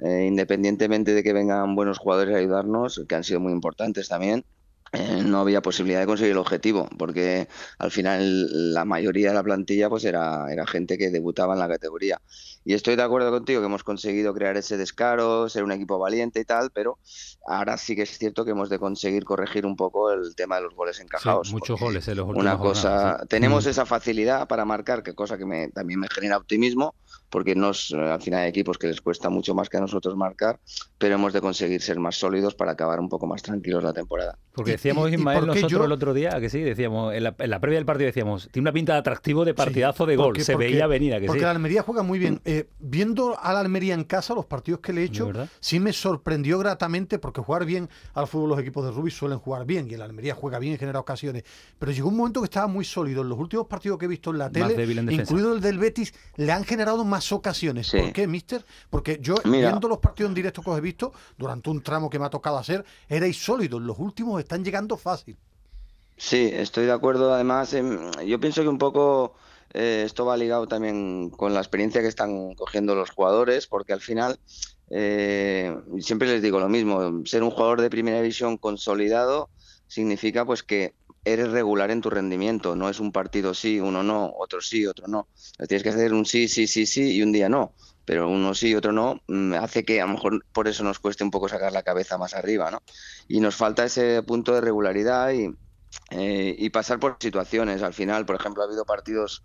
eh, 0.05 0.27
independientemente 0.29 1.13
de 1.13 1.25
que 1.25 1.33
vengan 1.33 1.75
buenos 1.75 1.99
jugadores 1.99 2.37
a 2.37 2.39
ayudarnos, 2.39 3.05
que 3.09 3.17
han 3.17 3.25
sido 3.25 3.41
muy 3.41 3.53
importantes 3.53 4.09
también, 4.09 4.45
eh, 4.93 5.23
no 5.25 5.41
había 5.41 5.63
posibilidad 5.63 6.01
de 6.01 6.07
conseguir 6.07 6.33
el 6.33 6.39
objetivo, 6.39 6.89
porque 6.99 7.49
al 7.79 7.91
final 7.93 8.73
la 8.75 8.85
mayoría 8.85 9.29
de 9.29 9.35
la 9.35 9.43
plantilla 9.43 9.89
pues 9.89 10.05
era, 10.05 10.53
era 10.53 10.67
gente 10.67 10.99
que 10.99 11.11
debutaba 11.11 11.55
en 11.55 11.61
la 11.61 11.69
categoría. 11.69 12.21
Y 12.65 12.75
estoy 12.75 12.97
de 12.97 13.03
acuerdo 13.03 13.31
contigo 13.31 13.61
que 13.61 13.67
hemos 13.67 13.85
conseguido 13.85 14.35
crear 14.35 14.57
ese 14.57 14.77
descaro, 14.77 15.49
ser 15.49 15.65
un 15.65 15.73
equipo 15.73 15.99
valiente 15.99 16.41
y 16.41 16.45
tal, 16.45 16.71
pero 16.71 16.99
ahora 17.47 17.77
sí 17.79 17.97
que 17.97 18.03
es 18.03 18.19
cierto 18.19 18.45
que 18.45 18.51
hemos 18.51 18.69
de 18.69 18.79
conseguir 18.79 19.25
corregir 19.25 19.65
un 19.65 19.77
poco 19.77 20.13
el 20.13 20.35
tema 20.35 20.57
de 20.57 20.63
los 20.63 20.75
goles 20.75 21.01
encajados. 21.01 21.53
muchos 21.53 21.81
goles 21.81 22.07
en 22.09 22.19
los 22.19 22.27
últimos 22.27 22.45
Una 22.45 22.59
cosa, 22.59 23.25
tenemos 23.29 23.67
esa 23.67 23.87
facilidad 23.87 24.47
para 24.47 24.65
marcar, 24.65 25.03
que 25.03 25.15
cosa 25.15 25.39
que 25.39 25.47
me, 25.47 25.69
también 25.69 26.01
me 26.01 26.09
genera 26.09 26.37
optimismo, 26.37 26.95
porque 27.31 27.55
nos, 27.55 27.93
al 27.93 28.21
final 28.21 28.41
hay 28.41 28.49
equipos 28.49 28.77
que 28.77 28.89
les 28.89 29.01
cuesta 29.01 29.31
mucho 29.31 29.55
más 29.55 29.69
que 29.69 29.77
a 29.77 29.81
nosotros 29.81 30.17
marcar, 30.17 30.59
pero 30.99 31.15
hemos 31.15 31.33
de 31.33 31.41
conseguir 31.41 31.81
ser 31.81 31.99
más 31.99 32.17
sólidos 32.17 32.55
para 32.55 32.73
acabar 32.73 33.01
un 33.01 33.09
poco 33.09 33.27
más 33.27 33.43
tranquilos 33.43 33.83
la 33.85 33.93
temporada. 33.93 34.37
Porque 34.53 34.73
decíamos 34.73 35.11
Ismael 35.13 35.47
nosotros 35.47 35.87
el 35.87 35.93
otro 35.93 36.13
día, 36.13 36.39
que 36.41 36.51
sí, 36.51 36.61
decíamos, 36.61 37.15
en 37.15 37.23
la, 37.23 37.33
previa 37.33 37.79
del 37.79 37.87
partido 37.87 38.07
decíamos, 38.07 38.49
tiene 38.51 38.65
una 38.65 38.73
pinta 38.73 38.95
de 38.95 38.99
atractivo 38.99 39.45
de 39.45 39.55
partidazo 39.55 40.07
de 40.07 40.17
gol, 40.17 40.39
se 40.41 40.57
veía 40.57 40.87
venir 40.87 41.19
que 41.21 41.27
porque 41.27 41.43
la 41.43 41.53
Almería 41.53 41.83
juega 41.83 42.03
muy 42.03 42.19
bien. 42.19 42.41
Eh, 42.53 42.69
viendo 42.81 43.39
a 43.39 43.53
la 43.53 43.61
Almería 43.61 43.95
en 43.95 44.03
casa, 44.03 44.35
los 44.35 44.45
partidos 44.45 44.81
que 44.81 44.93
le 44.93 45.03
he 45.03 45.05
hecho, 45.05 45.31
sí 45.61 45.79
me 45.79 45.93
sorprendió 45.93 46.59
gratamente 46.59 47.21
porque 47.21 47.41
jugar 47.41 47.65
bien 47.65 47.89
al 48.15 48.27
fútbol 48.27 48.49
los 48.49 48.59
equipos 48.59 48.85
de 48.85 48.91
Rubí 48.91 49.13
suelen 49.13 49.39
jugar 49.39 49.65
bien 49.65 49.89
y 49.89 49.95
el 49.95 50.03
Almería 50.03 50.35
juega 50.35 50.59
bien 50.59 50.75
y 50.75 50.77
genera 50.77 50.99
ocasiones. 50.99 51.45
Pero 51.79 51.93
llegó 51.93 52.09
un 52.09 52.17
momento 52.17 52.41
que 52.41 52.47
estaba 52.47 52.67
muy 52.67 52.85
sólido. 52.85 53.23
En 53.23 53.29
los 53.29 53.39
últimos 53.39 53.69
partidos 53.69 53.99
que 53.99 54.07
he 54.07 54.09
visto 54.09 54.31
en 54.33 54.39
la 54.39 54.51
tele, 54.51 54.83
incluido 55.13 55.55
el 55.55 55.61
del 55.61 55.79
Betis, 55.79 56.13
le 56.39 56.51
han 56.51 56.65
generado 56.65 57.05
más 57.05 57.31
ocasiones. 57.31 57.89
¿Por 57.93 58.13
qué, 58.13 58.27
mister? 58.27 58.67
Porque 58.91 59.21
yo, 59.23 59.37
viendo 59.45 59.87
los 59.87 59.99
partidos 59.99 60.31
en 60.31 60.35
directo 60.35 60.61
que 60.61 60.71
os 60.71 60.79
he 60.79 60.81
visto, 60.81 61.13
durante 61.39 61.71
un 61.71 61.81
tramo 61.83 62.11
que 62.11 62.19
me 62.19 62.25
ha 62.25 62.31
tocado 62.31 62.59
hacer, 62.59 62.85
erais 63.09 63.41
sólidos. 63.41 63.81
Los 63.81 63.97
últimos 64.01 64.41
están 64.41 64.65
llegando 64.65 64.97
fácil. 64.97 65.37
Sí, 66.17 66.51
estoy 66.53 66.87
de 66.87 66.93
acuerdo. 66.93 67.33
Además, 67.33 67.73
em, 67.75 68.11
yo 68.27 68.41
pienso 68.41 68.63
que 68.63 68.69
un 68.69 68.79
poco 68.79 69.37
eh, 69.73 70.03
esto 70.05 70.25
va 70.25 70.37
ligado 70.37 70.67
también 70.67 71.31
con 71.31 71.55
la 71.55 71.61
experiencia 71.61 72.01
que 72.01 72.09
están 72.09 72.55
cogiendo 72.55 72.95
los 72.95 73.11
jugadores, 73.11 73.67
porque 73.67 73.93
al 73.93 74.01
final 74.01 74.39
eh, 74.91 75.77
siempre 76.01 76.29
les 76.29 76.43
digo 76.43 76.59
lo 76.59 76.69
mismo, 76.69 77.23
ser 77.25 77.43
un 77.43 77.51
jugador 77.51 77.81
de 77.81 77.91
primera 77.91 78.21
división 78.21 78.57
consolidado 78.57 79.51
significa 79.87 80.45
pues 80.45 80.63
que 80.63 80.95
eres 81.25 81.51
regular 81.51 81.91
en 81.91 82.01
tu 82.01 82.11
rendimiento, 82.11 82.75
no 82.77 82.89
es 82.89 82.99
un 82.99 83.13
partido 83.13 83.55
sí, 83.55 83.79
uno 83.79 84.03
no, 84.03 84.33
otro 84.39 84.61
sí, 84.61 84.87
otro 84.87 85.07
no. 85.07 85.29
Tienes 85.69 85.83
que 85.83 85.91
hacer 85.91 86.15
un 86.15 86.25
sí, 86.25 86.49
sí, 86.49 86.67
sí, 86.67 86.87
sí 86.87 87.17
y 87.17 87.23
un 87.23 87.33
día 87.33 87.49
no, 87.49 87.75
pero 88.05 88.29
uno 88.29 88.55
sí, 88.55 88.75
otro 88.75 88.93
no, 88.93 89.21
mm, 89.29 89.55
hace 89.55 89.85
que 89.85 90.01
a 90.01 90.07
lo 90.07 90.13
mejor 90.15 90.45
por 90.53 90.67
eso 90.67 90.83
nos 90.83 90.99
cueste 90.99 91.23
un 91.23 91.31
poco 91.31 91.49
sacar 91.49 91.73
la 91.73 91.83
cabeza 91.83 92.19
más 92.19 92.35
arriba, 92.35 92.71
¿no? 92.71 92.83
Y 93.29 93.41
nos 93.41 93.55
falta 93.55 93.85
ese 93.85 94.23
punto 94.23 94.55
de 94.55 94.63
regularidad 94.63 95.33
y, 95.33 95.51
eh, 96.11 96.55
y 96.59 96.71
pasar 96.71 96.99
por 96.99 97.17
situaciones. 97.21 97.83
Al 97.83 97.95
final, 97.95 98.27
por 98.27 98.37
ejemplo, 98.37 98.63
ha 98.63 98.67
habido 98.67 98.85
partidos 98.85 99.43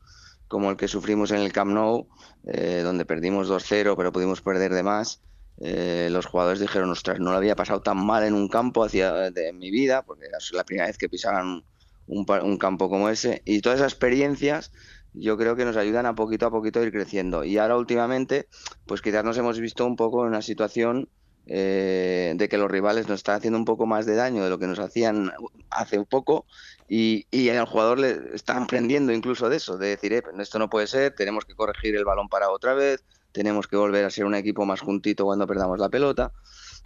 como 0.48 0.70
el 0.70 0.78
que 0.78 0.88
sufrimos 0.88 1.32
en 1.32 1.38
el 1.38 1.52
Camp 1.52 1.72
Nou, 1.72 2.08
eh, 2.46 2.82
donde 2.84 3.06
perdimos 3.06 3.50
2-0, 3.50 3.96
pero 3.96 4.12
pudimos 4.12 4.42
perder 4.42 4.74
de 4.74 4.84
más. 4.84 5.22
Eh, 5.60 6.10
los 6.12 6.26
jugadores 6.26 6.60
dijeron, 6.60 6.90
ostras, 6.92 7.20
no 7.20 7.32
lo 7.32 7.38
había 7.38 7.56
pasado 7.56 7.82
tan 7.82 8.06
mal 8.06 8.24
en 8.24 8.34
un 8.34 8.50
campo 8.50 8.84
hacia 8.84 9.32
de 9.32 9.54
mi 9.54 9.72
vida, 9.72 10.04
porque 10.04 10.26
era 10.26 10.38
la 10.52 10.64
primera 10.64 10.88
vez 10.88 10.98
que 10.98 11.10
pisaban 11.10 11.64
un, 12.08 12.26
un, 12.28 12.58
campo 12.58 12.90
como 12.90 13.10
ese. 13.10 13.42
Y 13.46 13.62
todas 13.62 13.80
esas 13.80 13.94
experiencias 13.94 14.72
yo 15.14 15.38
creo 15.38 15.56
que 15.56 15.66
nos 15.66 15.78
ayudan 15.78 16.06
a 16.06 16.16
poquito 16.16 16.46
a 16.46 16.52
poquito 16.52 16.80
a 16.80 16.84
ir 16.84 16.92
creciendo. 16.92 17.44
Y 17.44 17.58
ahora 17.58 17.78
últimamente, 17.78 18.48
pues 18.86 19.02
quizás 19.02 19.24
nos 19.24 19.38
hemos 19.38 19.60
visto 19.60 19.86
un 19.86 19.96
poco 19.96 20.24
en 20.24 20.30
una 20.30 20.42
situación 20.42 21.10
eh, 21.48 22.34
de 22.36 22.50
que 22.50 22.58
los 22.58 22.70
rivales 22.70 23.08
nos 23.08 23.20
están 23.20 23.36
haciendo 23.36 23.60
un 23.60 23.66
poco 23.66 23.86
más 23.86 24.06
de 24.06 24.16
daño 24.16 24.44
de 24.44 24.50
lo 24.50 24.58
que 24.58 24.68
nos 24.68 24.80
hacían 24.80 25.32
hace 25.70 26.04
poco 26.06 26.46
y, 26.88 27.28
y 27.32 27.50
al 27.50 27.66
jugador 27.66 28.00
le 28.00 28.36
están 28.36 28.64
aprendiendo 28.64 29.12
incluso 29.12 29.50
de 29.50 29.58
eso, 29.58 29.78
de 29.78 29.90
decir, 29.90 30.14
eh, 30.14 30.24
esto 30.40 30.60
no 30.60 30.70
puede 30.70 30.88
ser, 30.88 31.16
tenemos 31.16 31.46
que 31.46 31.56
corregir 31.56 31.96
el 31.96 32.06
balón 32.06 32.30
para 32.30 32.50
otra 32.50 32.74
vez, 32.74 33.04
tenemos 33.32 33.68
que 33.68 33.76
volver 33.76 34.06
a 34.06 34.10
ser 34.10 34.26
un 34.26 34.34
equipo 34.34 34.66
más 34.66 34.80
juntito 34.80 35.26
cuando 35.26 35.46
perdamos 35.46 35.78
la 35.78 35.90
pelota. 35.90 36.32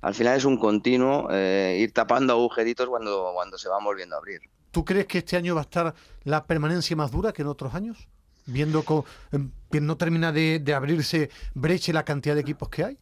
Al 0.01 0.15
final 0.15 0.37
es 0.37 0.45
un 0.45 0.57
continuo 0.57 1.27
eh, 1.31 1.77
ir 1.79 1.93
tapando 1.93 2.33
agujeritos 2.33 2.87
cuando, 2.87 3.31
cuando 3.33 3.57
se 3.57 3.69
van 3.69 3.83
volviendo 3.83 4.15
a 4.15 4.19
abrir. 4.19 4.41
¿Tú 4.71 4.85
crees 4.85 5.05
que 5.05 5.19
este 5.19 5.35
año 5.35 5.55
va 5.55 5.61
a 5.61 5.63
estar 5.63 5.93
la 6.23 6.45
permanencia 6.45 6.95
más 6.95 7.11
dura 7.11 7.33
que 7.33 7.41
en 7.41 7.49
otros 7.49 7.75
años? 7.75 8.07
Viendo 8.45 8.83
em, 9.31 9.51
que 9.71 9.81
no 9.81 9.97
termina 9.97 10.31
de, 10.31 10.59
de 10.59 10.73
abrirse 10.73 11.29
brecha 11.53 11.93
la 11.93 12.03
cantidad 12.03 12.35
de 12.35 12.41
equipos 12.41 12.69
que 12.69 12.83
hay. 12.83 12.97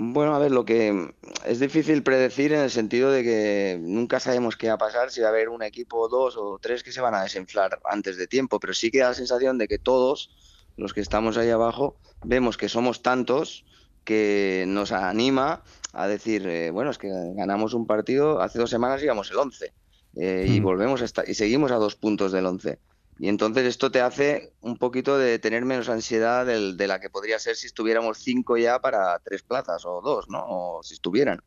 Bueno, 0.00 0.32
a 0.36 0.38
ver, 0.38 0.52
lo 0.52 0.64
que 0.64 1.12
es 1.44 1.58
difícil 1.58 2.04
predecir 2.04 2.52
en 2.52 2.60
el 2.60 2.70
sentido 2.70 3.10
de 3.10 3.24
que 3.24 3.78
nunca 3.80 4.20
sabemos 4.20 4.56
qué 4.56 4.68
va 4.68 4.74
a 4.74 4.78
pasar, 4.78 5.10
si 5.10 5.22
va 5.22 5.26
a 5.26 5.30
haber 5.30 5.48
un 5.48 5.60
equipo, 5.60 6.08
dos 6.08 6.36
o 6.36 6.60
tres 6.62 6.84
que 6.84 6.92
se 6.92 7.00
van 7.00 7.16
a 7.16 7.22
desinflar 7.24 7.80
antes 7.84 8.16
de 8.16 8.28
tiempo, 8.28 8.60
pero 8.60 8.74
sí 8.74 8.92
que 8.92 9.00
da 9.00 9.08
la 9.08 9.14
sensación 9.14 9.58
de 9.58 9.66
que 9.66 9.80
todos 9.80 10.30
los 10.76 10.94
que 10.94 11.00
estamos 11.00 11.36
ahí 11.36 11.50
abajo 11.50 11.96
vemos 12.24 12.56
que 12.56 12.68
somos 12.68 13.02
tantos 13.02 13.64
que 14.04 14.66
nos 14.68 14.92
anima 14.92 15.64
a 15.92 16.06
decir, 16.06 16.46
eh, 16.46 16.70
bueno, 16.70 16.92
es 16.92 16.98
que 16.98 17.08
ganamos 17.34 17.74
un 17.74 17.84
partido, 17.84 18.40
hace 18.40 18.60
dos 18.60 18.70
semanas 18.70 19.02
íbamos 19.02 19.32
el 19.32 19.38
11 19.38 19.72
eh, 20.14 20.46
y 20.48 20.60
mm. 20.60 20.62
volvemos 20.62 21.02
a 21.02 21.24
y 21.26 21.34
seguimos 21.34 21.72
a 21.72 21.76
dos 21.76 21.96
puntos 21.96 22.30
del 22.30 22.46
11. 22.46 22.78
Y 23.18 23.28
entonces 23.28 23.64
esto 23.64 23.90
te 23.90 24.00
hace 24.00 24.52
un 24.60 24.78
poquito 24.78 25.18
de 25.18 25.38
tener 25.38 25.64
menos 25.64 25.88
ansiedad 25.88 26.46
de 26.46 26.86
la 26.86 27.00
que 27.00 27.10
podría 27.10 27.38
ser 27.38 27.56
si 27.56 27.66
estuviéramos 27.66 28.18
cinco 28.18 28.56
ya 28.56 28.80
para 28.80 29.18
tres 29.20 29.42
plazas 29.42 29.84
o 29.84 30.00
dos, 30.00 30.28
¿no? 30.28 30.44
O 30.46 30.82
si 30.82 30.94
estuvieran. 30.94 31.42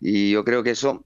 Y 0.00 0.30
yo 0.30 0.44
creo 0.44 0.62
que 0.62 0.70
eso 0.70 1.04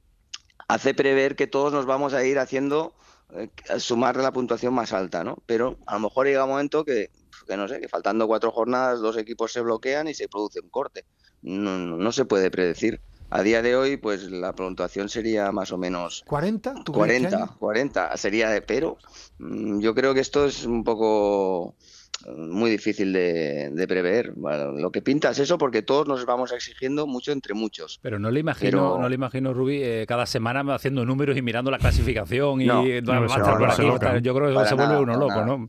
hace 0.68 0.94
prever 0.94 1.36
que 1.36 1.46
todos 1.46 1.72
nos 1.72 1.86
vamos 1.86 2.14
a 2.14 2.24
ir 2.24 2.38
haciendo 2.38 2.94
eh, 3.34 3.48
sumar 3.78 4.16
la 4.16 4.32
puntuación 4.32 4.74
más 4.74 4.92
alta, 4.92 5.24
¿no? 5.24 5.38
Pero 5.46 5.78
a 5.86 5.94
lo 5.94 6.00
mejor 6.00 6.26
llega 6.26 6.44
un 6.44 6.50
momento 6.50 6.84
que, 6.84 7.10
que 7.46 7.56
no 7.56 7.66
sé, 7.66 7.80
que 7.80 7.88
faltando 7.88 8.26
cuatro 8.26 8.50
jornadas 8.50 9.00
dos 9.00 9.16
equipos 9.16 9.52
se 9.52 9.60
bloquean 9.60 10.08
y 10.08 10.14
se 10.14 10.28
produce 10.28 10.60
un 10.60 10.68
corte. 10.68 11.04
No, 11.42 11.78
no 11.78 12.12
se 12.12 12.24
puede 12.24 12.50
predecir. 12.50 13.00
A 13.30 13.42
día 13.42 13.62
de 13.62 13.74
hoy, 13.74 13.96
pues 13.96 14.30
la 14.30 14.52
puntuación 14.52 15.08
sería 15.08 15.50
más 15.50 15.72
o 15.72 15.78
menos... 15.78 16.24
¿40? 16.26 16.84
40, 16.84 17.56
40 17.58 18.16
sería, 18.16 18.48
de, 18.50 18.62
pero 18.62 18.96
mm, 19.38 19.80
yo 19.80 19.94
creo 19.94 20.14
que 20.14 20.20
esto 20.20 20.46
es 20.46 20.64
un 20.64 20.84
poco 20.84 21.74
mm, 22.28 22.50
muy 22.50 22.70
difícil 22.70 23.12
de, 23.12 23.84
prever. 23.88 24.34
lo 24.36 24.90
que 24.92 25.02
pinta 25.02 25.30
es 25.30 25.38
eso 25.40 25.58
porque 25.58 25.82
todos 25.82 26.06
nos 26.06 26.24
vamos 26.26 26.52
exigiendo 26.52 27.06
mucho 27.06 27.32
entre 27.32 27.54
muchos. 27.54 27.98
Pero 28.02 28.18
no 28.18 28.30
le 28.30 28.40
imagino, 28.40 28.98
no 28.98 29.08
le 29.08 29.14
imagino 29.16 29.52
Rubí, 29.52 29.82
eh, 29.82 30.04
cada 30.06 30.26
semana 30.26 30.62
haciendo 30.74 31.04
números 31.04 31.36
y 31.36 31.42
mirando 31.42 31.70
la 31.70 31.78
clasificación 31.78 32.60
y 32.60 32.66
no, 32.66 32.84
yo 32.84 33.02
creo 33.02 34.58
que 34.58 34.68
se 34.68 34.74
vuelve 34.74 34.98
uno 34.98 35.16
loco, 35.16 35.44
¿no? 35.44 35.68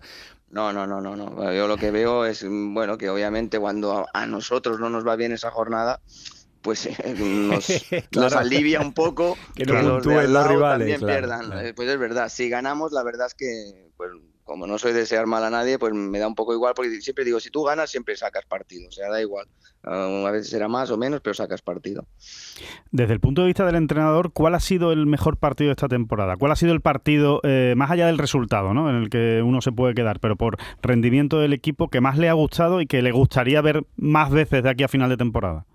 No, 0.52 0.72
no, 0.72 0.88
no, 0.88 1.02
no, 1.02 1.16
no. 1.18 1.52
Yo 1.52 1.68
lo 1.68 1.76
que 1.76 1.92
veo 1.92 2.26
es, 2.26 2.44
mm, 2.44 2.74
bueno, 2.74 2.98
que 2.98 3.10
obviamente 3.10 3.60
cuando 3.60 4.06
a 4.14 4.26
nosotros 4.26 4.80
no 4.80 4.90
nos 4.90 5.06
va 5.06 5.18
bien 5.18 5.34
esa 5.34 5.52
jornada, 5.52 6.00
pues 6.66 6.88
eh, 6.88 8.04
nos, 8.12 8.34
alivia 8.36 8.82
un 8.82 8.92
poco 8.92 9.38
que, 9.54 9.66
los, 9.66 10.04
de 10.04 10.28
los 10.28 10.48
rivales 10.48 11.00
también 11.00 11.00
pierdan. 11.00 11.64
Eh, 11.64 11.74
pues 11.76 11.88
es 11.88 12.00
verdad, 12.00 12.28
si 12.28 12.50
ganamos, 12.50 12.92
la 12.92 13.04
verdad 13.04 13.28
es 13.28 13.36
que, 13.36 13.92
pues, 13.96 14.10
como 14.44 14.66
no 14.66 14.80
soy 14.80 14.92
desear 14.92 15.28
mal 15.28 15.44
a 15.44 15.52
nadie, 15.52 15.78
pues 15.78 15.94
me 15.94 16.18
da 16.18 16.28
un 16.28 16.34
poco 16.34 16.56
igual, 16.56 16.74
porque 16.76 17.00
siempre 17.02 17.24
digo, 17.24 17.40
si 17.40 17.52
tú 17.52 17.62
ganas, 17.62 17.92
siempre 17.92 18.18
sacas 18.18 18.46
partido, 18.46 18.90
o 18.90 18.92
sea, 18.92 19.12
da 19.12 19.22
igual. 19.22 19.46
Uh, 19.84 20.26
a 20.26 20.32
veces 20.32 20.50
será 20.50 20.68
más 20.68 20.90
o 20.90 20.98
menos, 20.98 21.22
pero 21.22 21.36
sacas 21.36 21.62
partido. 21.62 22.08
Desde 22.90 23.14
el 23.14 23.20
punto 23.20 23.42
de 23.42 23.48
vista 23.48 23.64
del 23.68 23.76
entrenador, 23.76 24.34
¿cuál 24.34 24.56
ha 24.56 24.60
sido 24.60 24.92
el 24.92 25.06
mejor 25.06 25.38
partido 25.38 25.68
de 25.68 25.74
esta 25.74 25.88
temporada? 25.88 26.36
¿Cuál 26.36 26.52
ha 26.52 26.56
sido 26.56 26.74
el 26.74 26.82
partido, 26.82 27.42
eh, 27.44 27.76
más 27.78 27.92
allá 27.92 28.08
del 28.08 28.18
resultado, 28.18 28.74
¿no? 28.74 28.90
en 28.90 28.96
el 28.96 29.12
que 29.12 29.44
uno 29.46 29.62
se 29.62 29.72
puede 29.72 29.94
quedar, 29.94 30.20
pero 30.20 30.36
por 30.36 30.58
rendimiento 30.82 31.40
del 31.40 31.54
equipo 31.54 31.90
que 31.90 32.02
más 32.02 32.18
le 32.18 32.28
ha 32.28 32.34
gustado 32.34 32.82
y 32.82 32.88
que 32.88 33.04
le 33.04 33.12
gustaría 33.12 33.62
ver 33.62 33.86
más 33.98 34.32
veces 34.32 34.64
de 34.64 34.72
aquí 34.72 34.84
a 34.84 34.88
final 34.88 35.10
de 35.10 35.18
temporada? 35.18 35.68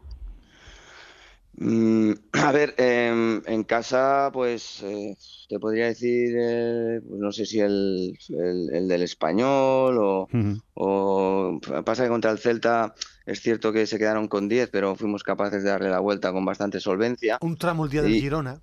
Mm, 1.61 2.13
a 2.33 2.53
ver, 2.53 2.75
em, 2.79 3.43
en 3.47 3.65
casa, 3.65 4.31
pues 4.33 4.83
eh, 4.83 5.17
te 5.49 5.59
podría 5.59 5.87
decir, 5.87 6.35
eh, 6.39 7.01
pues 7.07 7.21
no 7.21 7.31
sé 7.33 7.45
si 7.45 7.61
el, 7.61 8.19
el, 8.31 8.89
del 8.89 9.03
español 9.03 9.99
o, 9.99 10.29
o, 10.75 11.61
pasa 11.85 12.05
que 12.05 12.09
contra 12.09 12.31
el 12.31 12.39
Celta 12.39 12.95
es 13.27 13.41
cierto 13.41 13.73
que 13.73 13.87
se 13.87 13.99
quedaron 13.99 14.27
con 14.27 14.49
10, 14.49 14.71
pero 14.71 14.97
fuimos 14.97 15.23
capaces 15.23 15.63
de 15.63 15.69
darle 15.69 15.91
la 15.91 16.01
vuelta 16.01 16.33
con 16.33 16.45
bastante 16.47 16.81
solvencia. 16.81 17.39
Un 17.43 17.57
tramo 17.57 17.85
el 17.85 17.91
día 17.91 18.03
del 18.03 18.15
Girona. 18.15 18.61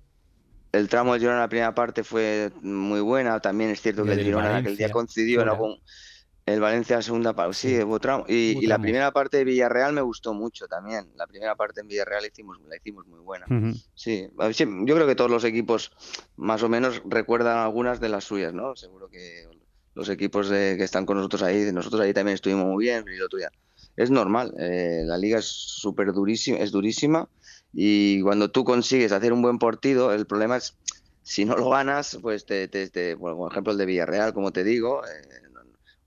El 0.72 0.88
tramo 0.88 1.12
del 1.12 1.20
Girona, 1.20 1.38
la 1.38 1.48
primera 1.48 1.74
parte 1.74 2.02
fue 2.02 2.50
muy 2.62 3.00
buena, 3.00 3.38
también 3.40 3.70
es 3.70 3.80
cierto 3.80 4.04
que 4.04 4.12
el 4.12 4.24
Girona 4.24 4.56
aquel 4.56 4.76
día 4.76 4.90
coincidió 4.90 5.42
en 5.42 5.48
algún 5.48 5.78
el 6.52 6.60
Valencia 6.60 7.02
segunda 7.02 7.34
parte, 7.34 7.54
sí, 7.54 7.78
otra, 7.78 8.24
y, 8.26 8.58
y, 8.62 8.66
la 8.66 8.78
primera 8.78 9.12
parte 9.12 9.38
de 9.38 9.44
Villarreal 9.44 9.92
me 9.92 10.00
gustó 10.00 10.34
mucho 10.34 10.66
también. 10.66 11.10
La 11.16 11.26
primera 11.26 11.54
parte 11.54 11.80
en 11.80 11.88
Villarreal 11.88 12.22
la 12.22 12.28
hicimos, 12.28 12.58
la 12.68 12.76
hicimos 12.76 13.06
muy 13.06 13.20
buena. 13.20 13.46
sí, 13.94 14.28
yo 14.32 14.94
creo 14.94 15.06
que 15.06 15.14
todos 15.14 15.30
los 15.30 15.44
equipos 15.44 15.92
más 16.36 16.62
o 16.62 16.68
menos 16.68 17.02
recuerdan 17.04 17.58
algunas 17.58 18.00
de 18.00 18.08
las 18.08 18.24
suyas, 18.24 18.54
¿no? 18.54 18.76
Seguro 18.76 19.08
que 19.08 19.48
los 19.94 20.08
equipos 20.08 20.48
de, 20.48 20.76
que 20.76 20.84
están 20.84 21.06
con 21.06 21.16
nosotros 21.16 21.42
ahí, 21.42 21.70
nosotros 21.72 22.00
ahí 22.00 22.12
también 22.12 22.34
estuvimos 22.34 22.66
muy 22.66 22.84
bien, 22.84 23.04
y 23.08 23.20
otro 23.20 23.38
día. 23.38 23.50
Es 23.96 24.10
normal, 24.10 24.54
eh, 24.58 25.02
la 25.04 25.18
liga 25.18 25.40
es 25.40 25.46
súper 25.46 26.12
durísima, 26.12 26.58
es 26.58 26.70
durísima 26.70 27.28
y 27.72 28.22
cuando 28.22 28.50
tú 28.50 28.64
consigues 28.64 29.12
hacer 29.12 29.32
un 29.32 29.42
buen 29.42 29.58
partido, 29.58 30.12
el 30.12 30.26
problema 30.26 30.56
es 30.56 30.76
si 31.22 31.44
no 31.44 31.56
lo 31.56 31.68
ganas, 31.70 32.16
pues 32.22 32.46
te, 32.46 32.68
te, 32.68 33.16
por 33.16 33.50
ejemplo 33.50 33.72
el 33.72 33.78
de 33.78 33.86
Villarreal, 33.86 34.32
como 34.32 34.52
te 34.52 34.64
digo, 34.64 35.02
eh, 35.04 35.47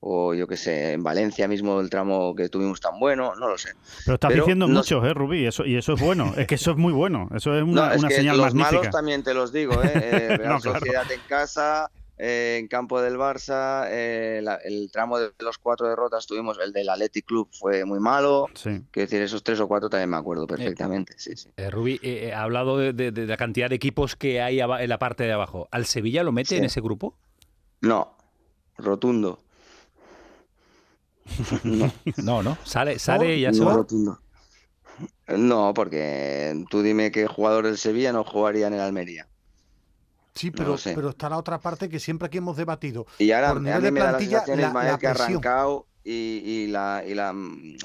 o 0.03 0.34
yo 0.34 0.48
qué 0.48 0.58
sé, 0.58 0.93
en 0.93 1.03
Valencia 1.03 1.48
mismo 1.48 1.79
el 1.79 1.89
tramo 1.89 2.36
que 2.36 2.50
tuvimos 2.50 2.81
tan 2.81 3.00
bueno, 3.00 3.36
no 3.36 3.48
lo 3.48 3.58
sé. 3.58 3.74
Pero 4.03 4.15
estás 4.15 4.34
diciendo 4.34 4.67
muchos, 4.67 5.05
¿eh, 5.05 5.13
Rubí? 5.13 5.46
Eso, 5.46 5.63
y 5.63 5.77
eso 5.77 5.93
es 5.93 6.01
bueno, 6.01 6.34
es 6.38 6.48
que 6.48 6.55
eso 6.55 6.72
es 6.72 6.77
muy 6.77 6.91
bueno, 6.91 7.29
eso 7.36 7.55
es 7.55 7.63
una, 7.67 7.96
no, 7.96 8.08
es 8.08 8.15
que 8.15 8.24
los 8.24 8.53
malos 8.55 8.89
también 8.89 9.24
te 9.24 9.34
los 9.34 9.53
digo, 9.53 9.81
¿eh? 9.84 9.91
eh 9.93 10.38
Real 10.38 10.60
Sociedad 10.60 11.10
en 11.12 11.20
casa, 11.27 11.91
eh, 12.17 12.58
en 12.60 12.67
campo 12.67 13.00
del 13.00 13.15
Barça, 13.15 13.86
eh, 13.91 14.43
el 14.63 14.89
tramo 14.91 15.20
de 15.20 15.29
los 15.38 15.60
cuatro 15.60 15.88
derrotas 15.88 16.25
tuvimos, 16.25 16.58
el 16.58 16.74
del 16.74 16.89
Athletic 16.89 17.25
Club 17.25 17.50
fue 17.51 17.86
muy 17.86 18.00
malo. 18.00 18.48
Sí. 18.55 18.81
Quiero 18.89 19.05
decir, 19.05 19.22
esos 19.22 19.43
tres 19.43 19.60
o 19.60 19.67
cuatro 19.67 19.88
también 19.88 20.10
me 20.10 20.17
acuerdo 20.17 20.48
perfectamente. 20.48 21.13
sí, 21.17 21.36
sí. 21.36 21.50
Rubí, 21.70 22.00
ha 22.34 22.41
hablado 22.41 22.79
de, 22.79 23.12
la 23.12 23.38
cantidad 23.38 23.70
de 23.70 23.75
equipos 23.75 24.15
que 24.15 24.41
hay 24.41 24.62
en 24.62 24.89
la 24.89 24.98
parte 24.98 25.25
de 25.25 25.31
abajo. 25.31 25.67
¿Al 25.70 25.86
Sevilla 25.86 26.24
lo 26.24 26.31
mete 26.31 26.58
en 26.58 26.63
ese 26.63 26.81
grupo? 26.81 27.15
No, 27.81 28.17
rotundo. 28.79 29.39
No, 32.24 32.44
no, 32.44 32.58
Sale, 32.63 33.00
sale 33.00 33.38
y 33.38 33.42
ya 33.42 33.54
se 33.54 33.63
Rotundo. 33.63 34.20
No, 35.28 35.74
porque 35.74 36.66
tú 36.70 36.82
dime 36.82 37.12
qué 37.12 37.28
jugador 37.28 37.66
del 37.66 37.78
Sevilla 37.78 38.12
no 38.12 38.24
jugaría 38.24 38.68
en 38.68 38.74
el 38.74 38.82
Almería. 38.82 39.28
Sí, 40.34 40.51
pero, 40.51 40.78
pero 40.84 41.10
está 41.10 41.30
la 41.30 41.38
otra 41.38 41.60
parte 41.60 41.90
que 41.90 42.00
siempre 42.00 42.28
aquí 42.28 42.38
hemos 42.38 42.56
debatido. 42.56 43.06
Y 43.20 43.32
ahora 43.32 43.50
a 43.50 43.56
mí 43.56 43.62
me 43.92 44.00
da 44.00 44.13
la 44.13 44.20
sensación 44.20 44.62
la, 44.62 44.98
que 44.98 45.08
ha 45.08 45.12
arrancado 45.12 45.88
y, 46.04 46.68
la, 46.68 47.04
y, 47.06 47.13
la, 47.13 47.34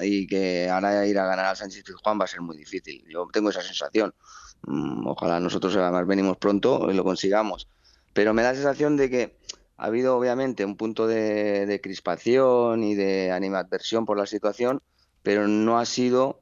y 0.01 0.27
que 0.27 0.71
ahora 0.71 1.07
ir 1.07 1.19
a 1.19 1.27
ganar 1.27 1.47
al 1.47 1.57
Sánchez 1.57 1.85
Juan 2.03 2.21
va 2.21 2.25
a 2.25 2.29
ser 2.29 2.41
muy 2.41 2.57
difícil. 2.57 3.05
Yo 3.09 3.27
tengo 3.33 3.51
esa 3.51 3.63
sensación. 3.63 4.15
Mm, 4.63 5.07
ojalá 5.07 5.41
nosotros 5.41 5.77
además 5.77 6.07
venimos 6.07 6.37
pronto 6.37 6.91
y 6.91 6.95
lo 6.95 7.05
consigamos. 7.05 7.69
Pero 8.13 8.33
me 8.33 8.43
da 8.43 8.51
la 8.51 8.55
sensación 8.55 8.97
de 8.97 9.11
que 9.11 9.39
ha 9.77 9.87
habido 9.87 10.17
obviamente 10.17 10.65
un 10.65 10.77
punto 10.77 11.07
de, 11.07 11.67
de 11.67 11.81
crispación 11.81 12.83
y 12.83 12.95
de 12.95 13.31
animadversión 13.31 14.07
por 14.07 14.19
la 14.19 14.27
situación, 14.27 14.83
pero 15.23 15.49
no 15.49 15.79
ha 15.79 15.87
sido 15.87 16.41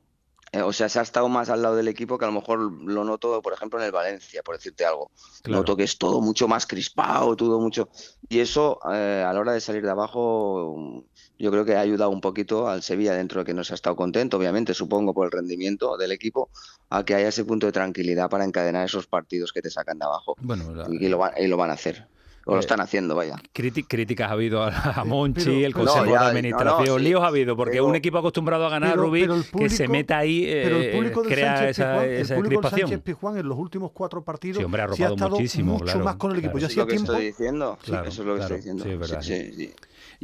eh, 0.55 0.63
o 0.63 0.73
sea, 0.73 0.89
se 0.89 1.01
ha 1.01 1.03
estado 1.03 1.29
más 1.29 1.49
al 1.49 1.63
lado 1.63 1.75
del 1.75 1.89
equipo 1.89 2.17
que 2.17 2.27
a 2.27 2.29
lo 2.29 2.35
mejor 2.35 2.61
lo 2.61 3.03
noto, 3.03 3.43
por 3.43 3.53
ejemplo, 3.53 3.81
en 3.81 3.87
el 3.87 3.91
Valencia, 3.91 4.41
por 4.45 4.55
decirte 4.55 4.85
algo. 4.85 5.11
Noto 5.47 5.77
que 5.77 5.83
es 5.83 5.99
todo 5.99 6.21
mucho 6.21 6.47
más 6.47 6.65
crispado, 6.65 7.35
todo 7.35 7.59
mucho. 7.59 7.89
Y 8.29 8.39
eso, 8.39 8.79
eh, 8.93 9.25
a 9.27 9.33
la 9.33 9.41
hora 9.41 9.53
de 9.53 9.61
salir 9.61 9.83
de 9.83 9.91
abajo, 9.91 11.05
yo 11.41 11.51
creo 11.51 11.65
que 11.65 11.75
ha 11.75 11.81
ayudado 11.81 12.11
un 12.11 12.21
poquito 12.21 12.69
al 12.69 12.85
Sevilla, 12.85 13.15
dentro 13.15 13.41
de 13.41 13.47
que 13.47 13.53
no 13.53 13.65
se 13.65 13.73
ha 13.73 13.75
estado 13.75 13.97
contento, 13.97 14.37
obviamente, 14.37 14.75
supongo, 14.75 15.13
por 15.13 15.27
el 15.27 15.33
rendimiento 15.33 15.97
del 15.97 16.13
equipo, 16.13 16.51
a 16.89 17.05
que 17.05 17.17
haya 17.17 17.29
ese 17.29 17.45
punto 17.45 17.67
de 17.67 17.73
tranquilidad 17.73 18.31
para 18.31 18.45
encadenar 18.45 18.85
esos 18.87 19.09
partidos 19.09 19.53
que 19.53 19.61
te 19.61 19.71
sacan 19.71 19.99
de 19.99 20.05
abajo. 20.05 20.37
Bueno, 20.41 20.87
y, 20.89 21.09
lo 21.09 21.21
y 21.37 21.49
lo 21.49 21.57
van 21.57 21.71
a 21.71 21.73
hacer. 21.73 22.07
O 22.47 22.53
lo 22.53 22.59
eh, 22.59 22.61
están 22.61 22.81
haciendo, 22.81 23.15
vaya. 23.15 23.37
Críticas 23.53 24.29
ha 24.29 24.33
habido 24.33 24.63
a, 24.63 25.05
Monchi, 25.05 25.65
el 25.65 25.73
Consejo 25.73 26.05
de 26.05 26.17
Administración. 26.17 27.03
Líos 27.03 27.23
ha 27.23 27.29
habido, 27.29 27.57
porque 27.57 27.81
un 27.81 27.95
equipo 27.95 28.19
acostumbrado 28.19 28.67
a 28.67 28.71
ganar, 28.71 28.97
Rubí, 28.97 29.27
que 29.57 29.69
se 29.69 29.89
meta 29.89 30.19
ahí, 30.19 30.45
eh, 30.47 31.13
crea 31.27 31.69
esa, 31.69 32.05
esa 32.07 32.35
el 32.35 32.43
público 32.43 32.69
Sánchez 32.69 33.01
Pizjuán 33.01 33.39
en 33.39 33.49
los 33.49 33.59
últimos 33.59 33.93
cuatro 33.93 34.23
partidos 34.23 34.59
sí, 34.59 34.65
hombre, 34.65 34.83
ha 34.83 34.87
robado 34.87 35.17
muchísimo, 35.17 35.79
mucho 35.79 35.99
más 36.01 36.17
con 36.17 36.33
el 36.33 36.39
equipo. 36.39 36.59
Eso 36.59 36.67
es 36.67 36.77
lo 36.77 36.87
que 36.87 36.97
estoy 36.97 37.25
diciendo. 37.27 37.79
eso 37.83 38.07
es 38.07 38.19
lo 38.19 38.35
que 38.37 38.41
estoy 38.41 38.57
diciendo. 38.57 38.85
Sí, 39.21 39.53
sí, 39.53 39.73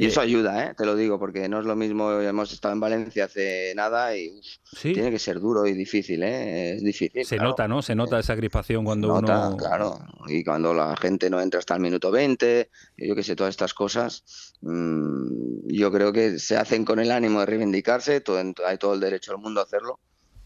y 0.01 0.07
eso 0.07 0.19
ayuda, 0.19 0.65
¿eh? 0.65 0.73
te 0.75 0.83
lo 0.83 0.95
digo, 0.95 1.19
porque 1.19 1.47
no 1.47 1.59
es 1.59 1.65
lo 1.65 1.75
mismo, 1.75 2.11
hemos 2.11 2.51
estado 2.51 2.73
en 2.73 2.79
Valencia 2.79 3.25
hace 3.25 3.71
nada 3.75 4.17
y 4.17 4.41
tiene 4.81 5.11
que 5.11 5.19
ser 5.19 5.39
duro 5.39 5.67
y 5.67 5.73
difícil, 5.73 6.23
¿eh? 6.23 6.73
es 6.73 6.83
difícil. 6.83 7.23
Se 7.23 7.37
nota, 7.37 7.67
¿no? 7.67 7.83
Se 7.83 7.93
nota 7.93 8.19
esa 8.19 8.35
crispación 8.35 8.83
cuando 8.83 9.13
uno... 9.13 9.55
Claro, 9.57 9.99
y 10.25 10.43
cuando 10.43 10.73
la 10.73 10.97
gente 10.97 11.29
no 11.29 11.39
entra 11.39 11.59
hasta 11.59 11.75
el 11.75 11.81
minuto 11.81 12.09
20, 12.09 12.71
yo 12.97 13.15
qué 13.15 13.21
sé, 13.21 13.35
todas 13.35 13.51
estas 13.51 13.75
cosas, 13.75 14.55
mm, 14.61 15.67
yo 15.67 15.91
creo 15.91 16.11
que 16.11 16.39
se 16.39 16.57
hacen 16.57 16.83
con 16.83 16.99
el 16.99 17.11
ánimo 17.11 17.41
de 17.41 17.45
reivindicarse, 17.45 18.21
todo, 18.21 18.41
hay 18.65 18.77
todo 18.79 18.95
el 18.95 18.99
derecho 18.99 19.33
del 19.33 19.41
mundo 19.41 19.59
a 19.59 19.65
hacerlo, 19.65 19.99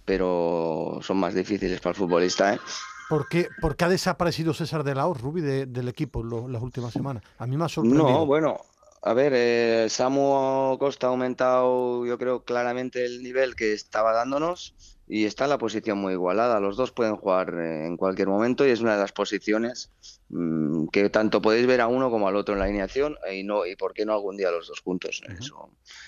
pero 0.04 1.00
son 1.02 1.16
más 1.16 1.34
difíciles 1.34 1.80
para 1.80 1.92
el 1.92 1.96
futbolista, 1.96 2.56
¿eh? 2.56 2.60
¿Por 3.08 3.30
qué, 3.30 3.48
ha 3.80 3.90
desaparecido 3.90 4.54
César 4.54 4.84
de 4.84 4.96
la 4.96 5.04
Rubí, 5.04 5.40
del 5.42 5.88
equipo 5.88 6.22
en 6.22 6.52
las 6.52 6.62
últimas 6.62 6.92
semanas? 6.92 7.24
A 7.38 7.46
mí 7.46 7.56
me 7.56 7.66
ha 7.66 7.70
sorprendido. 7.70 8.10
No, 8.10 8.26
bueno, 8.26 8.60
a 9.06 9.14
ver, 9.14 9.34
eh, 9.36 9.86
Samu 9.88 10.78
Costa 10.80 11.06
ha 11.06 11.10
aumentado, 11.12 12.08
yo 12.08 12.18
creo, 12.18 12.44
claramente 12.44 13.06
el 13.06 13.22
nivel 13.22 13.56
que 13.56 13.72
estaba 13.72 14.14
dándonos 14.14 14.74
y 15.08 15.26
está 15.26 15.44
en 15.44 15.52
la 15.52 15.60
posición 15.60 16.00
muy 16.00 16.14
igualada. 16.14 16.60
Los 16.60 16.76
dos 16.76 16.92
pueden 16.92 17.16
jugar 17.16 17.54
eh, 17.54 17.86
en 17.86 17.98
cualquier 17.98 18.28
momento 18.28 18.66
y 18.66 18.72
es 18.72 18.82
una 18.82 18.94
de 18.94 19.02
las 19.02 19.12
posiciones 19.12 19.92
mm, 20.30 20.88
que 20.88 21.12
tanto 21.12 21.40
podéis 21.40 21.68
ver 21.68 21.82
a 21.82 21.88
uno 21.88 22.10
como 22.10 22.28
al 22.28 22.36
otro 22.36 22.56
en 22.56 22.60
la 22.60 22.66
alineación 22.66 23.16
y 23.32 23.44
no 23.44 23.68
y 23.68 23.76
por 23.76 23.94
qué 23.94 24.08
no 24.08 24.14
algún 24.14 24.38
día 24.38 24.50
los 24.50 24.70
dos 24.70 24.80
juntos. 24.80 25.22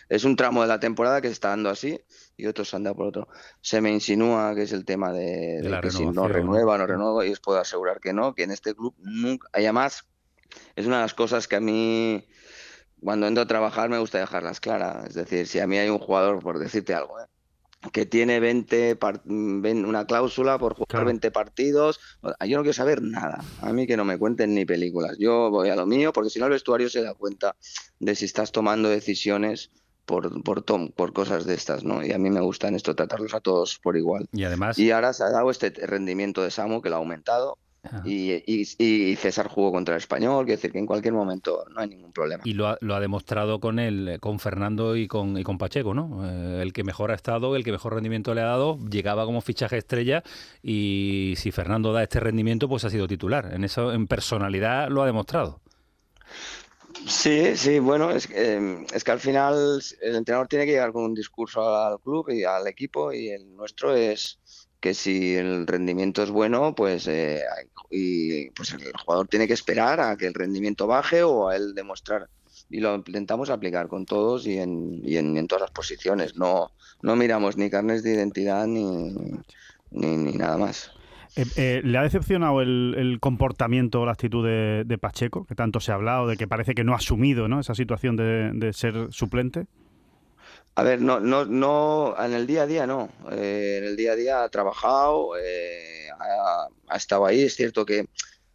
Es 0.10 0.24
un 0.24 0.36
tramo 0.36 0.63
de 0.63 0.68
la 0.68 0.80
temporada 0.80 1.22
que 1.22 1.27
está 1.27 1.50
dando 1.50 1.70
así 1.70 2.01
y 2.36 2.48
otros 2.48 2.74
han 2.74 2.82
dado 2.82 2.96
por 2.96 3.06
otro. 3.06 3.27
Se 3.62 3.80
me 3.80 3.92
insinúa 3.92 4.56
que 4.56 4.63
es 4.63 4.72
el 4.72 4.86
tema 4.86 5.13
de, 5.13 5.80
que 5.84 5.92
si 5.92 6.04
no 6.04 6.27
renueva, 6.27 6.80
no 6.80 6.88
renueva 6.88 7.27
y 7.27 7.32
os 7.32 7.39
puedo 7.42 7.60
asegurar 7.60 8.00
que 8.00 8.12
no, 8.12 8.34
que 8.34 8.42
en 8.42 8.50
este 8.50 8.74
club 8.74 8.96
nunca 8.98 9.48
haya 9.54 9.72
más. 9.72 10.08
Es 10.75 10.88
una 10.88 10.96
de 10.96 11.01
las 11.04 11.13
cosas 11.13 11.48
que 11.48 11.57
a 11.57 11.60
mí 11.60 12.27
cuando 13.01 13.27
entro 13.27 13.44
a 13.44 13.48
trabajar 13.48 13.90
me 13.90 14.00
gusta 14.00 14.20
dejarlas 14.20 14.60
claras. 14.60 15.07
Es 15.07 15.16
decir, 15.16 15.48
si 15.48 15.60
a 15.60 15.68
mí 15.68 15.77
hay 15.77 15.90
un 15.90 16.00
jugador, 16.00 16.40
por 16.40 16.60
decirte 16.60 16.94
algo, 16.94 17.20
¿eh? 17.20 17.25
que 17.92 18.05
tiene 18.05 18.40
20 18.40 18.98
una 19.27 20.05
cláusula 20.05 20.57
por 20.57 20.75
jugar 20.75 21.05
20 21.05 21.31
partidos, 21.31 22.00
yo 22.24 22.57
no 22.57 22.64
quiero 22.64 22.74
saber 22.74 23.01
nada. 23.01 23.44
A 23.62 23.72
mí 23.72 23.88
que 23.88 23.98
no 23.98 24.05
me 24.05 24.18
cuenten 24.18 24.53
ni 24.53 24.66
películas. 24.66 25.18
Yo 25.20 25.50
voy 25.51 25.70
a 25.70 25.75
lo 25.75 25.86
mío, 25.86 26.12
porque 26.12 26.29
si 26.29 26.40
no 26.40 26.46
el 26.46 26.51
vestuario 26.51 26.90
se 26.90 27.03
da 27.03 27.14
cuenta 27.14 27.55
de 28.00 28.16
si 28.16 28.25
estás 28.25 28.51
tomando 28.51 28.90
decisiones 28.90 29.72
por, 30.05 30.42
por, 30.44 30.64
por 30.94 31.14
cosas 31.14 31.46
de 31.46 31.53
estas, 31.53 31.83
¿no? 31.83 32.03
Y 32.03 32.14
a 32.14 32.18
mí 32.18 32.29
me 32.29 32.40
gusta 32.40 32.68
en 32.68 32.75
esto 32.75 32.96
tratarlos 32.96 33.33
a 33.33 33.42
todos 33.42 33.77
por 33.77 33.98
igual. 33.98 34.27
Y 34.31 34.44
además... 34.44 34.79
Y 34.79 34.92
ahora 34.92 35.14
se 35.14 35.24
ha 35.24 35.29
dado 35.29 35.51
este 35.51 35.70
rendimiento 35.70 36.42
de 36.44 36.51
Samu, 36.51 36.81
que 36.81 36.90
lo 36.90 36.96
ha 36.96 37.00
aumentado, 37.00 37.57
y, 38.06 39.16
César 39.16 39.48
jugó 39.48 39.72
contra 39.72 39.96
el 39.96 40.00
español, 40.00 40.46
quiere 40.46 40.58
decir 40.58 40.72
que 40.72 40.80
en 40.80 40.86
cualquier 40.86 41.14
momento 41.14 41.66
no 41.74 41.82
hay 41.82 41.90
ningún 41.90 42.12
problema. 42.12 42.44
Y 42.46 42.54
lo 42.54 42.68
ha, 42.68 42.78
lo 42.82 42.96
ha 42.96 43.00
demostrado 43.00 43.60
con 43.60 43.80
el, 43.80 44.20
con 44.20 44.40
Fernando 44.40 44.96
y 44.96 45.08
con, 45.08 45.38
y 45.38 45.44
con 45.44 45.58
Pacheco, 45.58 45.94
¿no? 45.94 46.26
Eh, 46.26 46.62
el 46.62 46.74
que 46.74 46.84
mejor 46.84 47.12
ha 47.12 47.16
estado, 47.16 47.56
el 47.56 47.64
que 47.64 47.72
mejor 47.72 47.94
rendimiento 47.94 48.34
le 48.34 48.42
ha 48.42 48.46
dado, 48.46 48.78
llegaba 48.90 49.26
como 49.26 49.42
fichaje 49.42 49.78
estrella 49.78 50.24
y 50.62 51.34
si 51.38 51.52
Fernando 51.52 51.94
da 51.94 52.04
este 52.04 52.20
rendimiento, 52.20 52.68
pues 52.68 52.86
ha 52.86 52.90
sido 52.90 53.08
titular. 53.08 53.54
En 53.54 53.64
eso, 53.64 53.94
en 53.94 54.08
personalidad 54.08 54.90
lo 54.90 55.04
ha 55.04 55.06
demostrado. 55.06 55.62
Sí, 57.06 57.56
sí, 57.56 57.80
bueno, 57.80 58.12
es, 58.12 58.28
eh, 58.32 58.86
es 58.94 59.04
que 59.04 59.12
al 59.12 59.20
final 59.20 59.82
el 60.02 60.16
entrenador 60.16 60.48
tiene 60.48 60.66
que 60.66 60.72
llegar 60.72 60.92
con 60.92 61.04
un 61.04 61.14
discurso 61.14 61.76
al 61.76 62.00
club 62.00 62.30
y 62.30 62.44
al 62.44 62.68
equipo 62.68 63.14
y 63.14 63.30
el 63.30 63.56
nuestro 63.56 63.96
es 63.96 64.40
que 64.79 64.94
si 64.94 65.35
el 65.35 65.66
rendimiento 65.68 66.24
es 66.24 66.29
bueno, 66.29 66.75
pues, 66.75 67.07
eh, 67.07 67.42
y, 67.90 68.50
pues 68.51 68.74
el 68.74 68.94
jugador 68.94 69.27
tiene 69.27 69.48
que 69.48 69.53
esperar 69.53 70.00
a 70.00 70.16
que 70.18 70.27
el 70.27 70.33
rendimiento 70.33 70.87
baje 70.87 71.24
o 71.24 71.50
a 71.50 71.55
él 71.55 71.74
demostrar. 71.74 72.29
Y 72.70 72.79
lo 72.79 72.96
intentamos 72.96 73.50
aplicar 73.50 73.87
con 73.87 74.05
todos 74.05 74.46
y 74.46 74.57
en, 74.57 75.01
y 75.03 75.18
en, 75.18 75.48
todas 75.48 75.61
las 75.61 75.72
posiciones. 75.72 76.35
No, 76.35 76.72
no 77.01 77.16
miramos 77.16 77.57
ni 77.57 77.70
carnes 77.70 78.03
de 78.03 78.13
identidad 78.13 78.68
ni, 78.68 79.13
ni, 79.92 80.33
nada 80.33 80.57
más. 80.57 80.92
Eh, 81.37 81.46
eh, 81.55 81.81
¿Le 81.83 81.98
ha 81.98 82.03
decepcionado 82.03 82.61
el, 82.61 83.18
comportamiento 83.22 84.01
o 84.01 84.05
la 84.05 84.11
actitud 84.11 84.46
de, 84.46 84.98
Pacheco, 85.00 85.46
que 85.46 85.55
tanto 85.55 85.79
se 85.79 85.92
ha 85.92 85.96
hablado, 85.96 86.27
de 86.27 86.35
que 86.35 86.48
parece 86.48 86.75
que 86.75 86.83
no 86.83 86.94
ha 86.94 86.98
asumido 86.98 87.48
¿no? 87.48 87.59
esa 87.59 87.74
situación 87.74 88.16
de, 88.18 88.51
de 88.53 88.74
ser 88.74 89.07
suplente? 89.11 89.68
A 90.77 90.83
ver, 90.83 91.01
no, 91.01 91.20
no, 91.20 91.44
no, 91.44 92.16
en 92.24 92.33
el 92.33 92.46
día 92.46 92.61
a 92.61 92.68
día 92.68 92.85
no. 92.85 93.09
Eh, 93.31 93.77
en 93.79 93.83
el 93.83 93.98
día 93.98 94.11
a 94.11 94.16
día 94.16 94.44
ha 94.44 94.50
trabajado, 94.50 95.35
eh, 95.35 96.07
ha, 96.87 96.96
estado 96.96 97.25
ahí. 97.25 97.42
Es 97.42 97.55
cierto 97.55 97.83
que 97.83 98.07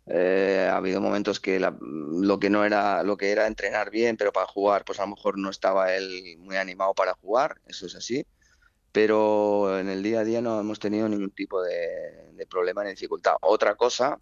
eh, 0.06 0.68
ha 0.70 0.76
habido 0.76 1.00
momentos 1.00 1.40
que 1.40 1.58
lo 1.58 2.38
que 2.38 2.48
no 2.48 2.64
era, 2.64 3.02
lo 3.02 3.16
que 3.16 3.32
era 3.32 3.48
entrenar 3.48 3.90
bien, 3.90 4.16
pero 4.16 4.32
para 4.32 4.46
jugar, 4.46 4.85
pues 4.85 5.00
a 5.00 5.02
lo 5.02 5.16
mejor 5.16 5.37
no 5.37 5.50
estaba 5.50 5.92
él 5.96 6.37
muy 6.38 6.56
animado 6.56 6.94
para 6.94 7.14
jugar. 7.14 7.56
Eso 7.66 7.87
es 7.87 7.96
así. 7.96 8.24
Pero 8.92 9.80
en 9.80 9.88
el 9.88 10.04
día 10.04 10.20
a 10.20 10.24
día 10.24 10.40
no 10.40 10.61
hemos 10.61 10.78
tenido 10.78 11.08
ningún 11.08 11.32
tipo 11.32 11.61
de, 11.61 12.46
problema 12.48 12.85
ni 12.85 12.90
dificultad. 12.90 13.35
Otra 13.40 13.74
cosa 13.74 14.20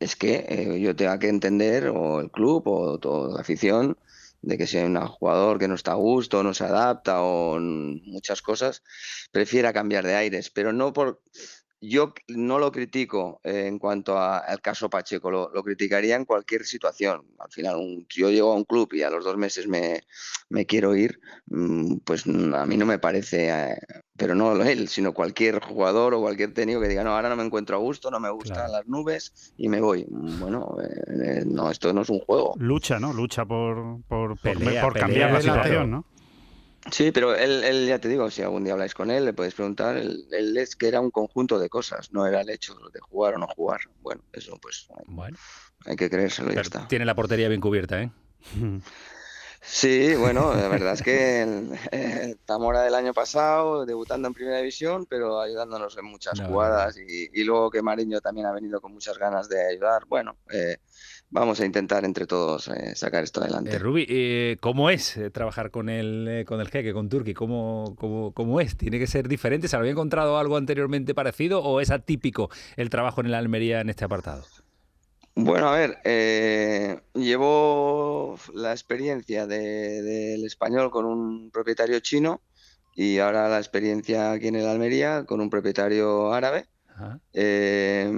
es 0.00 0.16
que 0.16 0.78
yo 0.82 0.94
tenga 0.94 1.18
que 1.18 1.28
entender, 1.30 1.88
o 1.88 2.20
el 2.20 2.30
club, 2.30 2.68
o 2.68 2.98
toda 2.98 3.36
la 3.36 3.40
afición, 3.40 3.96
de 4.44 4.58
que 4.58 4.66
sea 4.66 4.84
un 4.84 4.98
jugador 5.06 5.58
que 5.58 5.68
no 5.68 5.74
está 5.74 5.92
a 5.92 5.96
gusto, 5.96 6.42
no 6.42 6.54
se 6.54 6.64
adapta 6.64 7.22
o 7.22 7.58
muchas 7.58 8.42
cosas, 8.42 8.82
prefiera 9.32 9.72
cambiar 9.72 10.04
de 10.04 10.14
aires, 10.14 10.50
pero 10.50 10.72
no 10.72 10.92
por 10.92 11.22
yo 11.88 12.14
no 12.28 12.58
lo 12.58 12.72
critico 12.72 13.40
eh, 13.44 13.66
en 13.66 13.78
cuanto 13.78 14.18
al 14.18 14.60
caso 14.60 14.90
Pacheco, 14.90 15.30
lo, 15.30 15.50
criticaría 15.62 16.16
en 16.16 16.24
cualquier 16.24 16.64
situación. 16.64 17.22
Al 17.38 17.50
final, 17.50 18.06
si 18.08 18.20
yo 18.20 18.30
llego 18.30 18.52
a 18.52 18.56
un 18.56 18.64
club 18.64 18.92
y 18.92 19.02
a 19.02 19.10
los 19.10 19.24
dos 19.24 19.36
meses 19.36 19.66
me, 19.68 20.02
quiero 20.66 20.94
ir, 20.94 21.20
mm, 21.46 21.96
pues 22.04 22.26
a 22.26 22.66
mí 22.66 22.76
no 22.76 22.86
me 22.86 22.98
parece, 22.98 23.48
eh, 23.48 23.76
pero 24.16 24.34
no 24.34 24.62
él, 24.62 24.88
sino 24.88 25.12
cualquier 25.12 25.60
jugador 25.60 26.14
o 26.14 26.20
cualquier 26.20 26.54
técnico 26.54 26.80
que 26.80 26.88
diga, 26.88 27.04
no, 27.04 27.14
ahora 27.14 27.28
no 27.28 27.36
me 27.36 27.44
encuentro 27.44 27.76
a 27.76 27.80
gusto, 27.80 28.10
no 28.10 28.20
me 28.20 28.30
gustan 28.30 28.70
las 28.70 28.86
nubes 28.86 29.52
y 29.56 29.68
me 29.68 29.80
voy. 29.80 30.06
Bueno, 30.08 30.76
eh, 30.82 31.44
no, 31.46 31.70
esto 31.70 31.92
no 31.92 32.02
es 32.02 32.08
un 32.08 32.20
juego. 32.20 32.54
Lucha, 32.58 32.98
¿no? 33.00 33.12
Lucha 33.12 33.44
por, 33.44 34.02
por, 34.04 34.38
por, 34.38 34.98
cambiar 34.98 35.32
la 35.32 35.40
situación, 35.40 35.90
¿no? 35.90 36.04
Sí, 36.90 37.12
pero 37.12 37.34
él, 37.34 37.86
ya 37.86 37.98
te 37.98 38.08
digo, 38.08 38.30
si 38.30 38.42
algún 38.42 38.64
día 38.64 38.74
habláis 38.74 38.94
con 38.94 39.10
él, 39.10 39.24
le 39.24 39.32
podéis 39.32 39.54
preguntar, 39.54 39.96
él, 39.96 40.56
es 40.56 40.76
que 40.76 40.88
era 40.88 41.00
un 41.00 41.10
conjunto 41.10 41.58
de 41.58 41.68
cosas, 41.68 42.12
no 42.12 42.26
era 42.26 42.42
el 42.42 42.50
hecho 42.50 42.74
de 42.92 43.00
jugar 43.00 43.34
o 43.34 43.38
no 43.38 43.46
jugar. 43.46 43.80
Bueno, 44.02 44.22
eso 44.32 44.58
pues 44.60 44.86
bueno. 45.06 45.36
hay 45.86 45.96
que 45.96 46.10
creérselo 46.10 46.52
y 46.52 46.54
ya 46.56 46.60
está. 46.60 46.86
Tiene 46.86 47.04
la 47.04 47.14
portería 47.14 47.48
bien 47.48 47.60
cubierta, 47.60 48.02
¿eh? 48.02 48.10
Sí, 49.66 50.14
bueno, 50.14 50.54
la 50.54 50.68
verdad 50.68 50.92
es 50.92 51.02
que 51.02 52.36
Zamora 52.46 52.82
del 52.82 52.94
año 52.94 53.14
pasado, 53.14 53.86
debutando 53.86 54.28
en 54.28 54.34
Primera 54.34 54.58
División, 54.58 55.06
pero 55.06 55.40
ayudándonos 55.40 55.96
en 55.96 56.04
muchas 56.04 56.38
jugadas 56.38 56.98
y, 56.98 57.44
luego 57.44 57.70
que 57.70 57.80
Mariño 57.80 58.20
también 58.20 58.46
ha 58.46 58.52
venido 58.52 58.82
con 58.82 58.92
muchas 58.92 59.16
ganas 59.16 59.48
de 59.48 59.66
ayudar. 59.66 60.04
Bueno, 60.06 60.36
eh, 60.50 60.76
vamos 61.30 61.60
a 61.60 61.66
intentar 61.66 62.04
entre 62.04 62.26
todos 62.26 62.68
eh, 62.68 62.94
sacar 62.94 63.24
esto 63.24 63.42
adelante. 63.42 63.76
Eh, 63.76 63.78
Rubi, 63.78 64.56
¿cómo 64.60 64.90
es 64.90 65.18
trabajar 65.32 65.70
con 65.70 65.88
el, 65.88 66.44
con 66.46 66.60
el 66.60 66.68
jeque, 66.68 66.92
con 66.92 67.08
Turki? 67.08 67.34
¿Cómo, 67.34 67.94
cómo, 67.98 68.32
cómo 68.32 68.60
es? 68.60 68.76
¿Tiene 68.76 68.98
que 68.98 69.06
ser 69.06 69.28
diferente? 69.28 69.68
¿Se 69.68 69.76
había 69.76 69.92
encontrado 69.92 70.38
algo 70.38 70.56
anteriormente 70.56 71.14
parecido 71.14 71.62
o 71.62 71.80
es 71.80 71.90
atípico 71.90 72.50
el 72.76 72.90
trabajo 72.90 73.20
en 73.20 73.28
el 73.28 73.34
Almería 73.34 73.80
en 73.80 73.90
este 73.90 74.04
apartado? 74.04 74.44
Bueno, 75.36 75.68
a 75.68 75.76
ver, 75.76 75.98
eh, 76.04 77.00
llevo 77.12 78.38
la 78.52 78.70
experiencia 78.70 79.48
del 79.48 80.44
español 80.44 80.90
con 80.90 81.06
un 81.06 81.50
propietario 81.50 81.98
chino 82.00 82.40
y 82.94 83.18
ahora 83.18 83.48
la 83.48 83.58
experiencia 83.58 84.30
aquí 84.30 84.48
en 84.48 84.54
el 84.54 84.68
Almería 84.68 85.24
con 85.24 85.40
un 85.40 85.50
propietario 85.50 86.32
árabe. 86.32 86.66
Eh, 87.32 88.08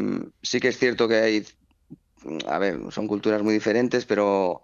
sí 0.43 0.61
que 0.61 0.69
es 0.69 0.79
cierto 0.79 1.09
que 1.09 1.15
hay, 1.15 1.47
a 2.47 2.59
ver, 2.59 2.79
son 2.91 3.07
culturas 3.07 3.43
muy 3.43 3.55
diferentes, 3.55 4.05
pero 4.07 4.63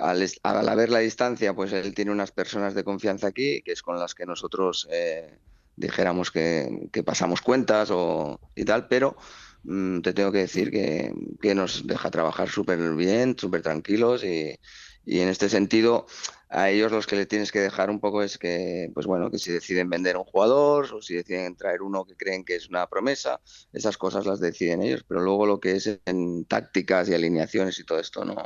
al, 0.00 0.26
al, 0.42 0.68
haber 0.68 0.90
la 0.90 1.00
distancia, 1.00 1.54
pues 1.54 1.72
él 1.72 1.94
tiene 1.94 2.10
unas 2.10 2.32
personas 2.32 2.74
de 2.74 2.84
confianza 2.84 3.28
aquí, 3.28 3.62
que 3.62 3.72
es 3.72 3.82
con 3.82 3.98
las 3.98 4.14
que 4.14 4.26
nosotros 4.26 4.88
eh, 4.90 5.38
dijéramos 5.76 6.30
que, 6.30 6.90
pasamos 7.04 7.40
cuentas 7.40 7.90
o 7.90 8.38
y 8.54 8.64
tal, 8.64 8.88
pero 8.88 9.16
Mm, 9.64 10.02
te 10.02 10.12
tengo 10.12 10.30
que 10.30 10.38
decir 10.38 10.70
que, 10.70 11.12
nos 11.54 11.86
deja 11.86 12.10
trabajar 12.10 12.48
súper 12.48 12.78
bien, 12.94 13.36
súper 13.38 13.62
tranquilos 13.62 14.22
y 14.24 14.58
en 15.06 15.28
este 15.28 15.48
sentido 15.48 16.06
a 16.54 16.70
ellos 16.70 16.92
los 16.92 17.06
que 17.06 17.16
le 17.16 17.26
tienes 17.26 17.50
que 17.50 17.60
dejar 17.60 17.90
un 17.90 17.98
poco 17.98 18.22
es 18.22 18.38
que, 18.38 18.90
pues 18.94 19.06
bueno, 19.06 19.30
que 19.30 19.38
si 19.38 19.50
deciden 19.50 19.90
vender 19.90 20.16
un 20.16 20.24
jugador 20.24 20.88
o 20.94 21.02
si 21.02 21.14
deciden 21.14 21.56
traer 21.56 21.82
uno 21.82 22.04
que 22.04 22.14
creen 22.14 22.44
que 22.44 22.54
es 22.54 22.68
una 22.68 22.86
promesa, 22.86 23.40
esas 23.72 23.98
cosas 23.98 24.24
las 24.24 24.38
deciden 24.38 24.80
ellos, 24.80 25.04
pero 25.06 25.20
luego 25.20 25.46
lo 25.46 25.58
que 25.58 25.72
es 25.72 25.98
en 26.04 26.44
tácticas 26.44 27.08
y 27.08 27.14
alineaciones 27.14 27.78
y 27.80 27.84
todo 27.84 27.98
esto 27.98 28.24
no 28.24 28.36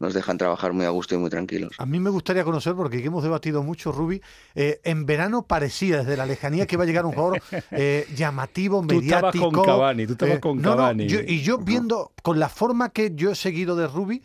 nos 0.00 0.12
dejan 0.14 0.38
trabajar 0.38 0.72
muy 0.72 0.86
a 0.86 0.90
gusto 0.90 1.14
y 1.14 1.18
muy 1.18 1.30
tranquilos. 1.30 1.76
A 1.78 1.86
mí 1.86 2.00
me 2.00 2.10
gustaría 2.10 2.42
conocer, 2.42 2.74
porque 2.74 2.98
hemos 2.98 3.22
debatido 3.22 3.62
mucho, 3.62 3.92
Rubi, 3.92 4.20
eh, 4.56 4.80
en 4.82 5.06
verano 5.06 5.46
parecía 5.46 5.98
desde 5.98 6.16
la 6.16 6.26
lejanía 6.26 6.66
que 6.66 6.74
iba 6.74 6.82
a 6.82 6.86
llegar 6.86 7.06
un 7.06 7.12
jugador 7.12 7.42
eh, 7.70 8.08
llamativo, 8.16 8.82
mediático. 8.82 9.30
Tú 9.30 9.38
estabas 9.38 9.54
con 9.54 9.64
Cavani, 9.64 10.06
tú 10.06 10.12
estabas 10.12 10.36
eh, 10.36 10.40
con 10.40 10.60
Cavani. 10.60 11.04
y 11.04 11.42
yo 11.42 11.58
viendo, 11.58 12.12
con 12.22 12.40
la 12.40 12.48
forma 12.48 12.90
que 12.90 13.12
yo 13.14 13.30
he 13.30 13.36
seguido 13.36 13.76
de 13.76 13.86
Rubi, 13.86 14.22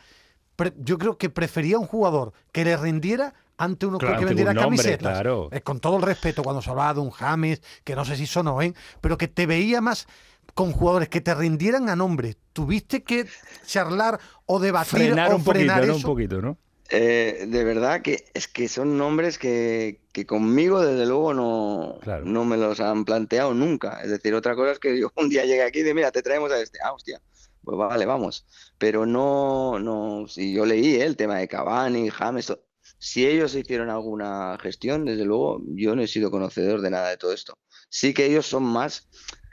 yo 0.77 0.97
creo 0.97 1.17
que 1.17 1.29
prefería 1.29 1.77
un 1.77 1.85
jugador 1.85 2.33
que 2.51 2.63
le 2.63 2.77
rindiera 2.77 3.33
ante 3.57 3.85
uno 3.85 3.97
que 3.97 4.07
vendiera 4.07 4.53
camisetas. 4.53 5.23
Eh, 5.51 5.61
con 5.61 5.79
todo 5.79 5.97
el 5.97 6.03
respeto, 6.03 6.43
cuando 6.43 6.61
se 6.61 6.69
hablaba 6.69 6.93
de 6.93 6.99
un 6.99 7.11
James, 7.11 7.61
que 7.83 7.95
no 7.95 8.05
sé 8.05 8.15
si 8.15 8.27
sonó, 8.27 8.61
¿eh? 8.61 8.73
pero 9.01 9.17
que 9.17 9.27
te 9.27 9.45
veía 9.45 9.81
más 9.81 10.07
con 10.53 10.71
jugadores 10.71 11.09
que 11.09 11.21
te 11.21 11.33
rindieran 11.33 11.89
a 11.89 11.95
nombre. 11.95 12.35
¿Tuviste 12.53 13.03
que 13.03 13.27
charlar 13.65 14.19
o 14.45 14.59
debatir 14.59 14.99
frenar 14.99 15.33
o 15.33 15.37
un 15.37 15.43
frenar 15.43 15.79
poquito, 15.79 15.97
eso? 15.97 16.07
Un 16.07 16.13
poquito, 16.13 16.41
¿no? 16.41 16.57
Eh, 16.89 17.45
de 17.49 17.63
verdad 17.65 18.01
que 18.01 18.25
es 18.33 18.47
que 18.47 18.69
son 18.69 18.97
nombres 18.97 19.37
que, 19.37 19.99
que 20.13 20.25
conmigo 20.25 20.81
desde 20.81 21.05
luego 21.05 21.33
no, 21.33 21.99
no 22.23 22.45
me 22.45 22.55
los 22.55 22.79
han 22.79 23.03
planteado 23.03 23.53
nunca. 23.53 24.01
Es 24.01 24.09
decir, 24.09 24.33
otra 24.33 24.55
cosa 24.55 24.71
es 24.71 24.79
que 24.79 24.97
yo 24.97 25.11
un 25.15 25.29
día 25.29 25.43
llegue 25.43 25.63
aquí 25.63 25.79
y 25.79 25.83
digo, 25.83 25.95
mira, 25.95 26.11
te 26.11 26.21
traemos 26.21 26.51
a 26.51 26.61
este. 26.61 26.79
Ah, 26.83 26.93
hostia, 26.93 27.21
pues 27.67 27.77
vale, 27.77 28.05
vamos. 28.05 28.45
Pero 28.77 29.05
no, 29.05 29.77
no, 29.77 30.25
si 30.29 30.53
yo 30.53 30.65
leí 30.65 30.95
¿eh? 30.95 31.03
el 31.03 31.17
tema 31.17 31.35
de 31.39 31.49
Cavani, 31.49 32.09
James, 32.09 32.53
si 32.97 33.27
ellos 33.27 33.55
hicieron 33.55 33.89
alguna 33.89 34.57
gestión, 34.61 35.03
desde 35.03 35.25
luego 35.25 35.61
yo 35.75 35.93
no 35.93 36.01
he 36.01 36.07
sido 36.07 36.31
conocedor 36.31 36.79
de 36.79 36.91
nada 36.91 37.09
de 37.09 37.17
todo 37.17 37.33
esto. 37.33 37.57
Sí 37.89 38.13
que 38.13 38.25
ellos 38.25 38.45
son 38.45 38.63
más, 38.63 39.09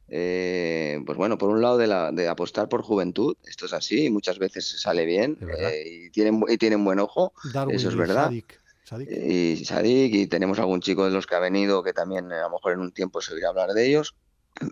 eh, 0.07 1.01
pues 1.05 1.19
bueno, 1.19 1.39
por 1.39 1.51
un 1.51 1.61
lado 1.61 1.77
de, 1.77 1.89
la, 1.89 2.13
de 2.13 2.29
apostar 2.29 2.69
por 2.69 2.83
juventud, 2.83 3.37
esto 3.43 3.67
es 3.67 3.73
así, 3.73 4.09
muchas 4.11 4.39
veces 4.39 4.81
sale 4.81 5.07
bien 5.07 5.37
eh, 5.59 5.83
y, 5.85 6.11
tienen, 6.11 6.41
y 6.47 6.57
tienen 6.57 6.85
buen 6.85 7.01
ojo, 7.01 7.33
eso 7.69 7.89
es 7.89 7.97
verdad. 7.97 8.31
Y 8.31 9.65
Sadik, 9.65 10.15
y 10.15 10.27
tenemos 10.29 10.61
algún 10.61 10.81
chico 10.81 11.05
de 11.05 11.11
los 11.11 11.27
que 11.27 11.35
ha 11.35 11.41
venido 11.41 11.83
que 11.83 11.93
también 11.93 12.31
a 12.31 12.43
lo 12.43 12.51
mejor 12.51 12.75
en 12.75 12.79
un 12.79 12.93
tiempo 12.93 13.21
se 13.21 13.35
oirá 13.35 13.49
hablar 13.49 13.71
de 13.71 13.89
ellos. 13.89 14.15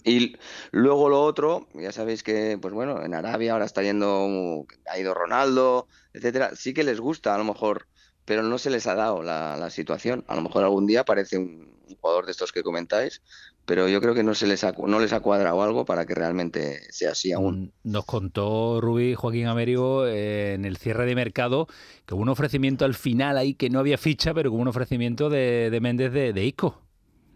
Y 0.05 0.37
luego 0.71 1.09
lo 1.09 1.23
otro, 1.23 1.67
ya 1.75 1.93
sabéis 1.93 2.23
que, 2.23 2.59
pues 2.61 2.73
bueno, 2.73 3.03
en 3.03 3.15
Arabia 3.15 3.53
ahora 3.53 3.65
está 3.65 3.83
yendo, 3.83 4.65
ha 4.89 4.99
ido 4.99 5.15
Ronaldo, 5.15 5.89
etcétera. 6.13 6.55
Sí 6.55 6.73
que 6.73 6.85
les 6.85 7.01
gusta, 7.01 7.35
a 7.35 7.39
lo 7.39 7.45
mejor, 7.45 7.89
pero 8.25 8.43
no 8.43 8.59
se 8.59 8.71
les 8.71 8.87
ha 8.87 8.95
dado 8.95 9.23
la, 9.23 9.71
situación. 9.71 10.25
A 10.29 10.37
lo 10.37 10.43
mejor 10.43 10.65
algún 10.65 10.87
día 10.87 11.01
aparece 11.01 11.39
un, 11.39 11.73
jugador 12.01 12.25
de 12.25 12.33
estos 12.33 12.53
que 12.53 12.63
comentáis, 12.63 13.21
pero 13.67 13.87
yo 13.87 14.01
creo 14.01 14.15
que 14.15 14.23
no 14.23 14.35
se 14.35 14.47
les 14.47 14.65
ha, 14.65 14.73
no 14.73 14.99
les 14.99 15.13
ha 15.13 15.21
cuadrado 15.21 15.63
algo 15.63 15.85
para 15.85 16.07
que 16.07 16.15
realmente 16.15 16.81
sea 16.91 17.13
así 17.13 17.33
aún. 17.33 17.73
Nos 17.83 18.07
contó 18.07 18.81
Rubí 18.81 19.15
Joaquín 19.15 19.47
Américo 19.47 20.07
eh, 20.07 20.55
en 20.55 20.65
el 20.65 20.79
cierre 20.79 21.05
de 21.05 21.15
mercado 21.15 21.67
que 22.07 22.15
hubo 22.15 22.23
un 22.23 22.31
ofrecimiento 22.31 22.87
al 22.87 22.95
final 22.95 23.37
ahí 23.37 23.55
que 23.55 23.69
no 23.69 23.79
había 23.79 23.99
ficha, 23.99 24.33
pero 24.33 24.51
hubo 24.51 24.59
un 24.59 24.69
ofrecimiento 24.69 25.29
de, 25.29 25.69
de 25.71 25.81
Méndez 25.81 26.13
de, 26.13 26.33
de 26.33 26.45
Isco. 26.45 26.81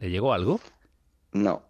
¿Le 0.00 0.10
llegó 0.10 0.32
algo? 0.32 0.58
No. 1.32 1.62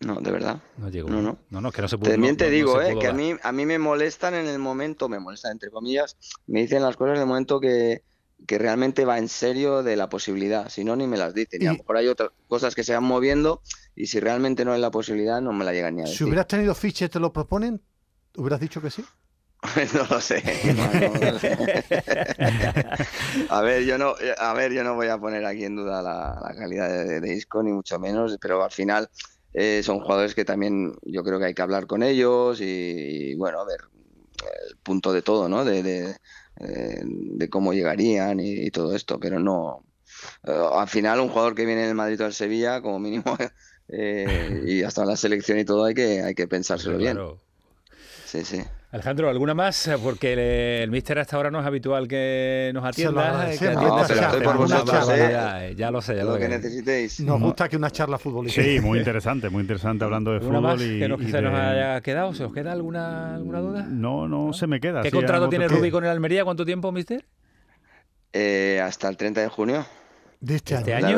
No, 0.00 0.20
de 0.20 0.30
verdad. 0.30 0.60
No 0.78 0.88
llegó. 0.88 1.08
No, 1.08 1.20
no. 1.20 1.38
no, 1.50 1.60
no 1.60 1.72
que 1.72 1.82
no 1.82 1.88
se 1.88 1.98
pudo. 1.98 2.10
También 2.10 2.36
te 2.36 2.50
digo, 2.50 2.80
eh, 2.80 2.96
que 2.98 3.06
a 3.06 3.12
mí, 3.12 3.34
a 3.42 3.52
mí 3.52 3.66
me 3.66 3.78
molestan 3.78 4.34
en 4.34 4.46
el 4.46 4.58
momento, 4.58 5.08
me 5.08 5.18
molestan 5.18 5.52
entre 5.52 5.70
comillas, 5.70 6.16
me 6.46 6.62
dicen 6.62 6.82
las 6.82 6.96
cosas 6.96 7.16
en 7.16 7.22
el 7.22 7.26
momento 7.26 7.60
que, 7.60 8.02
que 8.46 8.58
realmente 8.58 9.04
va 9.04 9.18
en 9.18 9.28
serio 9.28 9.82
de 9.82 9.96
la 9.96 10.08
posibilidad. 10.08 10.68
Si 10.68 10.84
no, 10.84 10.96
ni 10.96 11.06
me 11.06 11.16
las 11.16 11.34
dicen. 11.34 11.62
Y, 11.62 11.66
a 11.66 11.72
lo 11.72 11.78
mejor 11.78 11.96
hay 11.96 12.08
otras 12.08 12.30
cosas 12.48 12.74
que 12.74 12.84
se 12.84 12.94
van 12.94 13.04
moviendo 13.04 13.62
y 13.94 14.06
si 14.06 14.20
realmente 14.20 14.64
no 14.64 14.72
hay 14.72 14.80
la 14.80 14.90
posibilidad, 14.90 15.40
no 15.40 15.52
me 15.52 15.64
la 15.64 15.72
llegan 15.72 15.96
ni 15.96 16.02
a 16.02 16.04
decir. 16.04 16.18
Si 16.18 16.24
hubieras 16.24 16.46
tenido 16.46 16.74
fiches, 16.74 17.10
¿te 17.10 17.20
lo 17.20 17.32
proponen? 17.32 17.80
¿Hubieras 18.36 18.60
dicho 18.60 18.80
que 18.80 18.90
sí? 18.90 19.04
no 19.94 20.06
lo 20.08 20.20
sé. 20.20 20.42
a 23.50 23.60
ver, 23.60 23.84
yo 23.84 23.98
no, 23.98 24.14
a 24.38 24.54
ver, 24.54 24.72
yo 24.72 24.82
no 24.82 24.94
voy 24.94 25.08
a 25.08 25.18
poner 25.18 25.44
aquí 25.44 25.64
en 25.64 25.76
duda 25.76 26.00
la, 26.00 26.54
calidad 26.56 26.88
de, 26.88 27.20
de, 27.20 27.34
Isco 27.34 27.62
ni 27.62 27.70
mucho 27.70 27.98
menos, 27.98 28.38
pero 28.40 28.64
al 28.64 28.70
final 28.70 29.10
eh, 29.52 29.82
son 29.82 30.00
jugadores 30.00 30.34
que 30.34 30.44
también 30.44 30.94
yo 31.02 31.22
creo 31.24 31.38
que 31.38 31.46
hay 31.46 31.54
que 31.54 31.62
hablar 31.62 31.86
con 31.86 32.02
ellos 32.02 32.60
y, 32.60 33.34
bueno, 33.34 33.60
a 33.60 33.64
ver 33.64 33.80
el 34.68 34.76
punto 34.78 35.12
de 35.12 35.22
todo, 35.22 35.48
¿no? 35.48 35.64
De, 35.64 35.82
de, 35.82 36.16
eh, 36.60 37.48
cómo 37.50 37.72
llegarían 37.72 38.40
y, 38.40 38.70
todo 38.70 38.94
esto, 38.94 39.18
pero 39.18 39.38
no. 39.38 39.84
Eh, 40.44 40.68
al 40.72 40.88
final, 40.88 41.20
un 41.20 41.28
jugador 41.28 41.54
que 41.54 41.66
viene 41.66 41.86
del 41.86 41.94
Madrid 41.94 42.20
o 42.20 42.24
del 42.24 42.32
Sevilla, 42.32 42.80
como 42.80 42.98
mínimo, 42.98 43.24
y 43.88 44.82
hasta 44.82 45.04
la 45.04 45.16
selección 45.16 45.58
y 45.58 45.64
todo, 45.64 45.84
hay 45.84 45.94
que, 45.94 46.22
hay 46.22 46.34
que 46.34 46.46
pensárselo 46.46 46.96
bien. 46.96 47.18
Sí, 48.24 48.44
sí. 48.44 48.62
Alejandro, 48.92 49.30
¿alguna 49.30 49.54
más? 49.54 49.88
Porque 50.02 50.82
el, 50.82 50.90
míster 50.90 51.16
hasta 51.20 51.36
ahora 51.36 51.50
no 51.52 51.60
es 51.60 51.66
habitual 51.66 52.08
que 52.08 52.72
nos 52.74 52.84
atienda. 52.84 53.48
Que 53.56 53.70
no, 53.70 54.04
pero 54.08 54.20
estoy 54.20 54.40
por 54.42 54.56
vosotros, 54.56 55.08
¿eh? 55.12 55.74
Ya 55.76 55.92
lo 55.92 56.02
sé, 56.02 56.16
ya 56.16 56.24
lo, 56.24 56.32
lo 56.32 56.38
que 56.38 56.48
necesitéis. 56.48 57.20
Nos 57.20 57.40
gusta 57.40 57.68
que 57.68 57.76
una 57.76 57.90
charla 57.90 58.18
futbolística. 58.18 58.66
Sí, 58.66 58.80
muy 58.80 58.98
interesante, 58.98 59.48
muy 59.48 59.60
interesante 59.60 60.04
hablando 60.04 60.32
de 60.32 60.40
fútbol. 60.40 60.62
Más 60.62 60.82
y, 60.82 60.98
que, 60.98 61.08
nos, 61.08 61.20
se 61.22 61.40
nos 61.40 61.54
haya 61.54 62.00
quedado? 62.00 62.34
¿Se 62.34 62.42
os 62.42 62.52
queda 62.52 62.72
alguna, 62.72 63.36
alguna 63.36 63.60
duda? 63.60 63.86
No, 63.88 64.26
no, 64.26 64.52
se 64.52 64.66
me 64.66 64.80
queda. 64.80 65.02
¿Qué 65.02 65.12
contrato 65.12 65.48
tiene 65.48 65.68
Rubí 65.68 65.92
con 65.92 66.02
el 66.04 66.10
Almería? 66.10 66.42
¿Cuánto 66.42 66.64
tiempo, 66.64 66.90
míster? 66.90 67.24
Eh, 68.32 68.80
hasta 68.82 69.08
el 69.08 69.16
30 69.16 69.40
de 69.40 69.48
junio. 69.48 69.86
¿De 70.40 70.56
este, 70.56 70.74
este 70.74 70.94
año? 70.94 71.16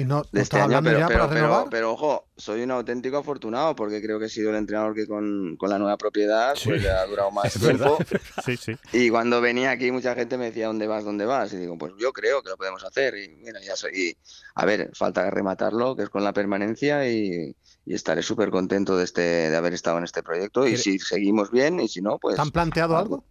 Y 0.00 0.04
no, 0.06 0.24
de 0.32 0.40
este 0.40 0.58
año, 0.58 0.80
pero, 0.82 1.06
pero, 1.28 1.68
pero, 1.70 1.92
ojo, 1.92 2.28
soy 2.34 2.62
un 2.62 2.70
auténtico 2.70 3.18
afortunado 3.18 3.76
porque 3.76 4.00
creo 4.00 4.18
que 4.18 4.26
he 4.26 4.28
sido 4.30 4.48
el 4.48 4.56
entrenador 4.56 4.94
que 4.94 5.06
con, 5.06 5.56
con 5.58 5.68
la 5.68 5.78
nueva 5.78 5.98
propiedad 5.98 6.54
pues 6.64 6.86
ha 6.86 7.04
durado 7.04 7.30
más 7.30 7.52
tiempo. 7.60 7.98
sí, 8.44 8.56
sí. 8.56 8.76
Y 8.94 9.10
cuando 9.10 9.42
venía 9.42 9.72
aquí 9.72 9.90
mucha 9.92 10.14
gente 10.14 10.38
me 10.38 10.46
decía, 10.46 10.68
¿dónde 10.68 10.86
vas? 10.86 11.04
¿Dónde 11.04 11.26
vas? 11.26 11.52
Y 11.52 11.58
digo, 11.58 11.76
pues 11.76 11.92
yo 11.98 12.14
creo 12.14 12.42
que 12.42 12.48
lo 12.48 12.56
podemos 12.56 12.82
hacer. 12.82 13.14
Y 13.18 13.28
mira, 13.28 13.60
ya 13.60 13.76
soy... 13.76 14.16
a 14.54 14.64
ver, 14.64 14.90
falta 14.94 15.28
rematarlo, 15.30 15.94
que 15.94 16.04
es 16.04 16.08
con 16.08 16.24
la 16.24 16.32
permanencia 16.32 17.06
y, 17.06 17.54
y 17.84 17.94
estaré 17.94 18.22
súper 18.22 18.50
contento 18.50 18.96
de, 18.96 19.04
este, 19.04 19.20
de 19.20 19.56
haber 19.56 19.74
estado 19.74 19.98
en 19.98 20.04
este 20.04 20.22
proyecto. 20.22 20.66
Y 20.66 20.78
si 20.78 20.98
seguimos 20.98 21.50
bien 21.50 21.78
y 21.78 21.88
si 21.88 22.00
no, 22.00 22.18
pues... 22.18 22.36
¿Te 22.36 22.42
han 22.42 22.52
planteado 22.52 22.96
algo? 22.96 23.24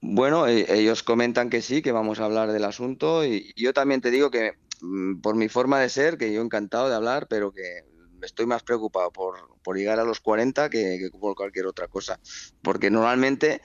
Bueno, 0.00 0.46
e, 0.46 0.66
ellos 0.72 1.02
comentan 1.02 1.50
que 1.50 1.62
sí, 1.62 1.82
que 1.82 1.90
vamos 1.90 2.20
a 2.20 2.26
hablar 2.26 2.52
del 2.52 2.64
asunto 2.64 3.24
y 3.24 3.52
yo 3.56 3.72
también 3.72 4.00
te 4.00 4.10
digo 4.10 4.30
que 4.30 4.52
por 5.22 5.36
mi 5.36 5.48
forma 5.48 5.80
de 5.80 5.88
ser, 5.88 6.18
que 6.18 6.32
yo 6.32 6.42
encantado 6.42 6.88
de 6.88 6.94
hablar, 6.94 7.26
pero 7.28 7.52
que 7.52 7.84
estoy 8.22 8.46
más 8.46 8.62
preocupado 8.62 9.10
por, 9.12 9.36
por 9.62 9.76
llegar 9.76 9.98
a 9.98 10.04
los 10.04 10.20
40 10.20 10.70
que, 10.70 11.08
por 11.18 11.34
cualquier 11.34 11.66
otra 11.66 11.88
cosa. 11.88 12.18
Porque 12.62 12.90
normalmente 12.90 13.60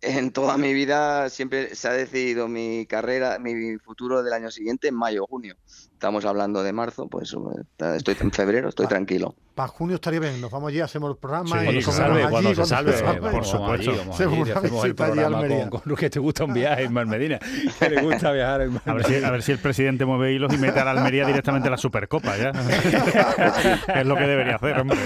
en 0.00 0.32
toda 0.32 0.56
mi 0.56 0.74
vida 0.74 1.30
siempre 1.30 1.74
se 1.74 1.88
ha 1.88 1.92
decidido 1.92 2.48
mi 2.48 2.86
carrera, 2.86 3.38
mi 3.38 3.78
futuro 3.78 4.22
del 4.22 4.32
año 4.32 4.50
siguiente 4.50 4.88
en 4.88 4.96
mayo 4.96 5.24
o 5.24 5.26
junio. 5.26 5.56
Estamos 5.92 6.24
hablando 6.24 6.62
de 6.62 6.72
marzo, 6.72 7.08
pues 7.08 7.32
eh, 7.32 7.94
estoy 7.96 8.16
en 8.20 8.32
febrero, 8.32 8.68
estoy 8.68 8.88
tranquilo. 8.88 9.36
Para 9.54 9.68
junio 9.68 9.96
estaría 9.96 10.20
bien, 10.20 10.40
nos 10.40 10.50
vamos 10.50 10.70
allí, 10.70 10.80
hacemos 10.80 11.10
el 11.10 11.16
programa 11.16 11.64
y 11.64 11.76
nos 11.76 11.84
salve, 11.84 12.26
cuando 12.28 12.54
se 12.54 12.64
salve, 12.64 12.92
por 13.20 13.44
supuesto. 13.44 13.92
hacemos 14.10 14.84
el 14.84 14.94
programa 14.94 15.46
con, 15.46 15.68
con, 15.68 15.82
lo 15.84 15.94
que 15.94 16.08
te 16.08 16.18
gusta 16.18 16.44
un 16.44 16.54
viaje 16.54 16.84
en 16.84 16.92
Medina, 16.92 17.38
que 17.78 17.90
le 17.90 18.02
gusta 18.02 18.32
viajar 18.32 18.62
en 18.62 18.80
a 18.84 18.94
ver, 18.94 19.04
si, 19.04 19.22
a 19.22 19.30
ver 19.30 19.42
si 19.42 19.52
el 19.52 19.58
presidente 19.58 20.04
mueve 20.06 20.32
hilos 20.32 20.52
y 20.54 20.56
mete 20.56 20.80
a 20.80 20.84
la 20.84 20.92
Almería 20.92 21.26
directamente 21.26 21.68
a 21.68 21.72
la 21.72 21.76
Supercopa, 21.76 22.36
ya. 22.36 22.50
es 23.94 24.06
lo 24.06 24.16
que 24.16 24.26
debería 24.26 24.56
hacer, 24.56 24.78
hombre. 24.78 24.98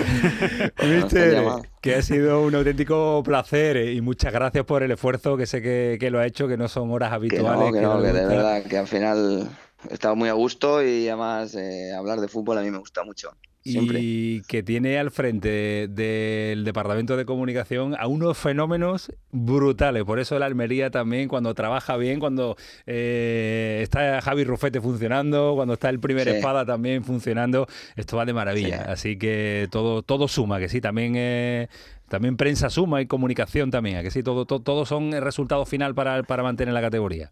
Viste 0.83 1.43
que 1.81 1.95
ha 1.95 2.03
sido 2.03 2.43
un 2.43 2.55
auténtico 2.55 3.23
placer 3.25 3.77
y 3.77 4.01
muchas 4.01 4.33
gracias 4.33 4.65
por 4.65 4.83
el 4.83 4.91
esfuerzo 4.91 5.37
que 5.37 5.47
sé 5.47 5.63
que, 5.63 5.97
que 5.99 6.11
lo 6.11 6.21
ha 6.21 6.27
hecho, 6.27 6.49
que 6.49 6.57
no 6.57 6.69
son 6.69 6.91
horas 6.91 7.13
habituales. 7.13 7.73
Que 7.73 7.81
no, 7.81 8.01
que, 8.01 8.13
de 8.13 8.27
verdad, 8.27 8.63
que 8.63 8.79
al 8.79 8.87
final 8.87 9.49
he 9.89 9.95
estado 9.95 10.17
muy 10.17 10.29
a 10.29 10.33
gusto 10.33 10.83
y 10.83 11.09
además 11.09 11.55
eh, 11.55 11.93
hablar 11.97 12.21
de 12.21 12.29
fútbol 12.29 12.59
a 12.59 12.63
mí 12.63 12.71
me 12.71 12.79
gusta 12.79 13.05
mucho. 13.05 13.31
Siempre. 13.67 13.99
Y 14.01 14.43
que 14.43 14.63
tiene 14.63 14.99
al 14.99 15.11
frente 15.11 15.89
del 15.89 16.65
Departamento 16.65 17.17
de 17.17 17.25
Comunicación 17.25 17.95
a 17.99 18.07
unos 18.07 18.39
fenómenos 18.39 19.13
brutales. 19.33 20.05
Por 20.05 20.19
eso 20.19 20.39
la 20.39 20.47
Almería 20.47 20.91
también, 20.91 21.29
cuando 21.29 21.55
trabaja 21.55 21.97
bien, 21.97 22.21
cuando 22.21 22.57
eh, 22.87 23.81
está 23.83 24.21
Javi 24.21 24.45
Rufete 24.45 24.81
funcionando, 24.81 25.53
cuando 25.55 25.75
está 25.75 25.89
el 25.89 26.01
primer 26.01 26.29
espada 26.29 26.65
también 26.65 27.05
funcionando, 27.05 27.67
esto 27.97 28.17
va 28.17 28.25
de 28.25 28.33
maravilla. 28.33 28.87
Así 28.89 29.17
que 29.17 29.69
todo, 29.71 30.03
todo 30.03 30.29
suma, 30.29 30.59
que 30.59 30.69
sí, 30.69 30.81
también 30.81 31.15
eh, 31.17 31.69
también 32.09 32.37
prensa 32.37 32.71
suma 32.71 33.01
y 33.01 33.07
comunicación 33.07 33.71
también, 33.71 34.03
que 34.03 34.11
sí, 34.11 34.23
todo, 34.23 34.47
todo, 34.47 34.61
todo 34.61 34.87
son 34.87 35.13
el 35.15 35.23
resultado 35.23 35.67
final 35.67 35.95
para, 35.95 36.23
para 36.23 36.43
mantener 36.43 36.73
la 36.75 36.81
categoría. 36.81 37.31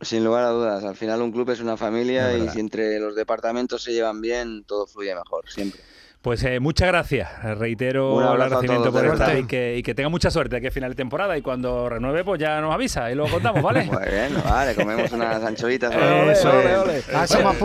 Sin 0.00 0.24
lugar 0.24 0.44
a 0.44 0.48
dudas, 0.48 0.84
al 0.84 0.96
final 0.96 1.22
un 1.22 1.32
club 1.32 1.50
es 1.50 1.60
una 1.60 1.76
familia 1.76 2.36
y 2.36 2.48
si 2.48 2.60
entre 2.60 2.98
los 2.98 3.14
departamentos 3.14 3.82
se 3.82 3.92
llevan 3.92 4.20
bien, 4.20 4.64
todo 4.64 4.86
fluye 4.86 5.14
mejor, 5.14 5.48
siempre. 5.48 5.80
Pues 6.24 6.42
eh, 6.42 6.58
muchas 6.58 6.88
gracias, 6.88 7.28
reitero 7.58 8.18
el 8.18 8.40
agradecimiento 8.40 8.90
por 8.90 9.04
estar 9.04 9.38
y 9.38 9.46
que, 9.46 9.76
y 9.76 9.82
que 9.82 9.94
tenga 9.94 10.08
mucha 10.08 10.30
suerte 10.30 10.56
aquí 10.56 10.68
a 10.68 10.70
final 10.70 10.92
de 10.92 10.96
temporada 10.96 11.36
y 11.36 11.42
cuando 11.42 11.90
renueve 11.90 12.24
pues 12.24 12.40
ya 12.40 12.62
nos 12.62 12.72
avisa 12.72 13.12
y 13.12 13.14
lo 13.14 13.28
contamos, 13.28 13.62
¿vale? 13.62 13.84
Muy 13.92 14.10
bien, 14.10 14.34
vale, 14.42 14.74
comemos 14.74 15.12
unas 15.12 15.44
anchoitas. 15.44 15.92
Eso, 16.30 16.50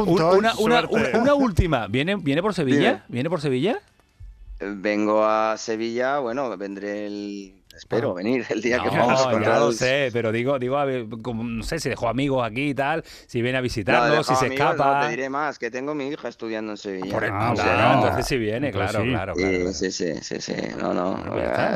una, 0.05 0.55
una, 0.57 0.85
una, 0.89 1.33
última, 1.35 1.87
¿viene, 1.87 2.17
viene 2.17 2.41
por 2.41 2.53
Sevilla? 2.53 3.05
¿Viene 3.07 3.29
por 3.29 3.39
Sevilla? 3.39 3.79
Vengo 4.59 5.25
a 5.25 5.55
Sevilla, 5.57 6.19
bueno, 6.19 6.57
vendré 6.57 7.05
el 7.05 7.58
espero 7.75 8.13
venir 8.13 8.45
el 8.49 8.61
día 8.61 8.81
que 8.81 8.89
vamos 8.89 9.25
a 9.25 9.41
ya 9.41 9.59
lo 9.59 9.71
sé, 9.71 10.09
pero 10.11 10.31
digo, 10.31 10.59
digo, 10.59 10.77
no 10.85 11.63
sé 11.63 11.79
si 11.79 11.89
dejó 11.89 12.09
amigos 12.09 12.45
aquí 12.45 12.69
y 12.69 12.73
tal, 12.73 13.03
si 13.27 13.41
viene 13.41 13.57
a 13.57 13.61
visitarnos, 13.61 14.25
si 14.25 14.35
se 14.35 14.47
escapa. 14.47 15.01
No, 15.01 15.05
te 15.05 15.09
diré 15.11 15.29
más, 15.29 15.59
que 15.59 15.71
tengo 15.71 15.93
mi 15.93 16.07
hija 16.07 16.27
estudiando 16.27 16.71
en 16.71 16.77
Sevilla. 16.77 17.11
Por 17.11 17.25
ah, 17.25 17.53
claro, 17.55 17.93
entonces 17.95 18.25
sí 18.25 18.37
viene, 18.37 18.71
claro, 18.71 19.03
claro, 19.03 19.33
claro. 19.33 19.73
Sí, 19.73 19.91
sí, 19.91 20.15
sí, 20.21 20.41
sí, 20.41 20.53
no, 20.77 20.93
no. 20.93 21.23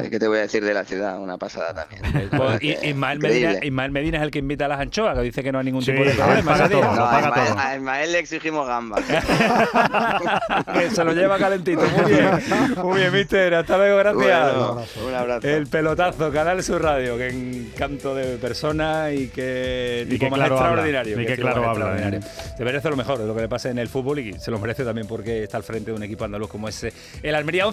¿Qué 0.10 0.20
te 0.20 0.28
voy 0.28 0.40
a 0.40 0.42
decir 0.42 0.64
de 0.64 0.74
la 0.74 0.84
ciudad? 0.84 1.20
Una 1.20 1.38
pasada 1.38 1.74
también. 1.74 2.30
Pues, 2.30 2.62
Ismael, 2.84 3.20
Medina, 3.20 3.54
Ismael, 3.64 3.92
Medina, 3.92 4.18
es 4.18 4.24
el 4.24 4.32
que 4.32 4.40
invita 4.40 4.66
a 4.66 4.70
las 4.70 4.80
anchoas, 4.80 5.18
que 5.18 5.24
dice 5.24 5.44
que 5.44 5.52
no 5.52 5.60
hay 5.60 5.66
ningún 5.66 5.84
tipo 5.84 6.04
de 6.04 6.12
problema. 6.12 6.54
a, 6.54 7.76
Ismael, 7.76 8.12
le 8.12 8.20
exigimos 8.20 8.68
gambas. 8.68 9.04
se 10.94 11.04
lo 11.04 11.14
lleva 11.14 11.38
calentito, 11.38 11.82
muy 11.82 12.12
bien. 12.12 12.30
Muy 12.84 13.00
bien, 13.00 13.14
mister, 13.14 13.54
hasta 13.56 13.78
luego, 13.78 13.98
gracias. 13.98 14.98
un 15.06 15.14
abrazo. 15.14 15.48
El 15.48 15.68
pelotazo, 15.96 16.32
Canal 16.32 16.64
Sur 16.64 16.82
Radio, 16.82 17.18
que 17.18 17.28
encanto 17.28 18.16
de 18.16 18.38
persona 18.38 19.12
y 19.12 19.28
que 19.28 20.08
y 20.10 20.18
claro 20.18 20.56
extraordinario. 20.56 21.22
Y 21.22 21.26
que, 21.26 21.36
claro 21.36 21.70
habla. 21.70 22.10
¿eh? 22.10 22.20
Se 22.58 22.64
merece 22.64 22.90
lo 22.90 22.96
mejor 22.96 23.20
de 23.20 23.28
lo 23.28 23.36
que 23.36 23.42
le 23.42 23.48
pase 23.48 23.70
en 23.70 23.78
el 23.78 23.88
fútbol 23.88 24.20
y 24.20 24.34
se 24.34 24.50
lo 24.50 24.58
merece 24.58 24.84
también 24.84 25.06
porque 25.08 25.44
está 25.44 25.58
al 25.58 25.64
frente 25.64 25.92
de 25.92 25.98
un 25.98 26.02
equipo 26.02 26.26
andaluz 26.26 26.50
como 26.50 26.68
ese. 26.68 26.92
El 27.22 27.36
Almería 27.36 27.68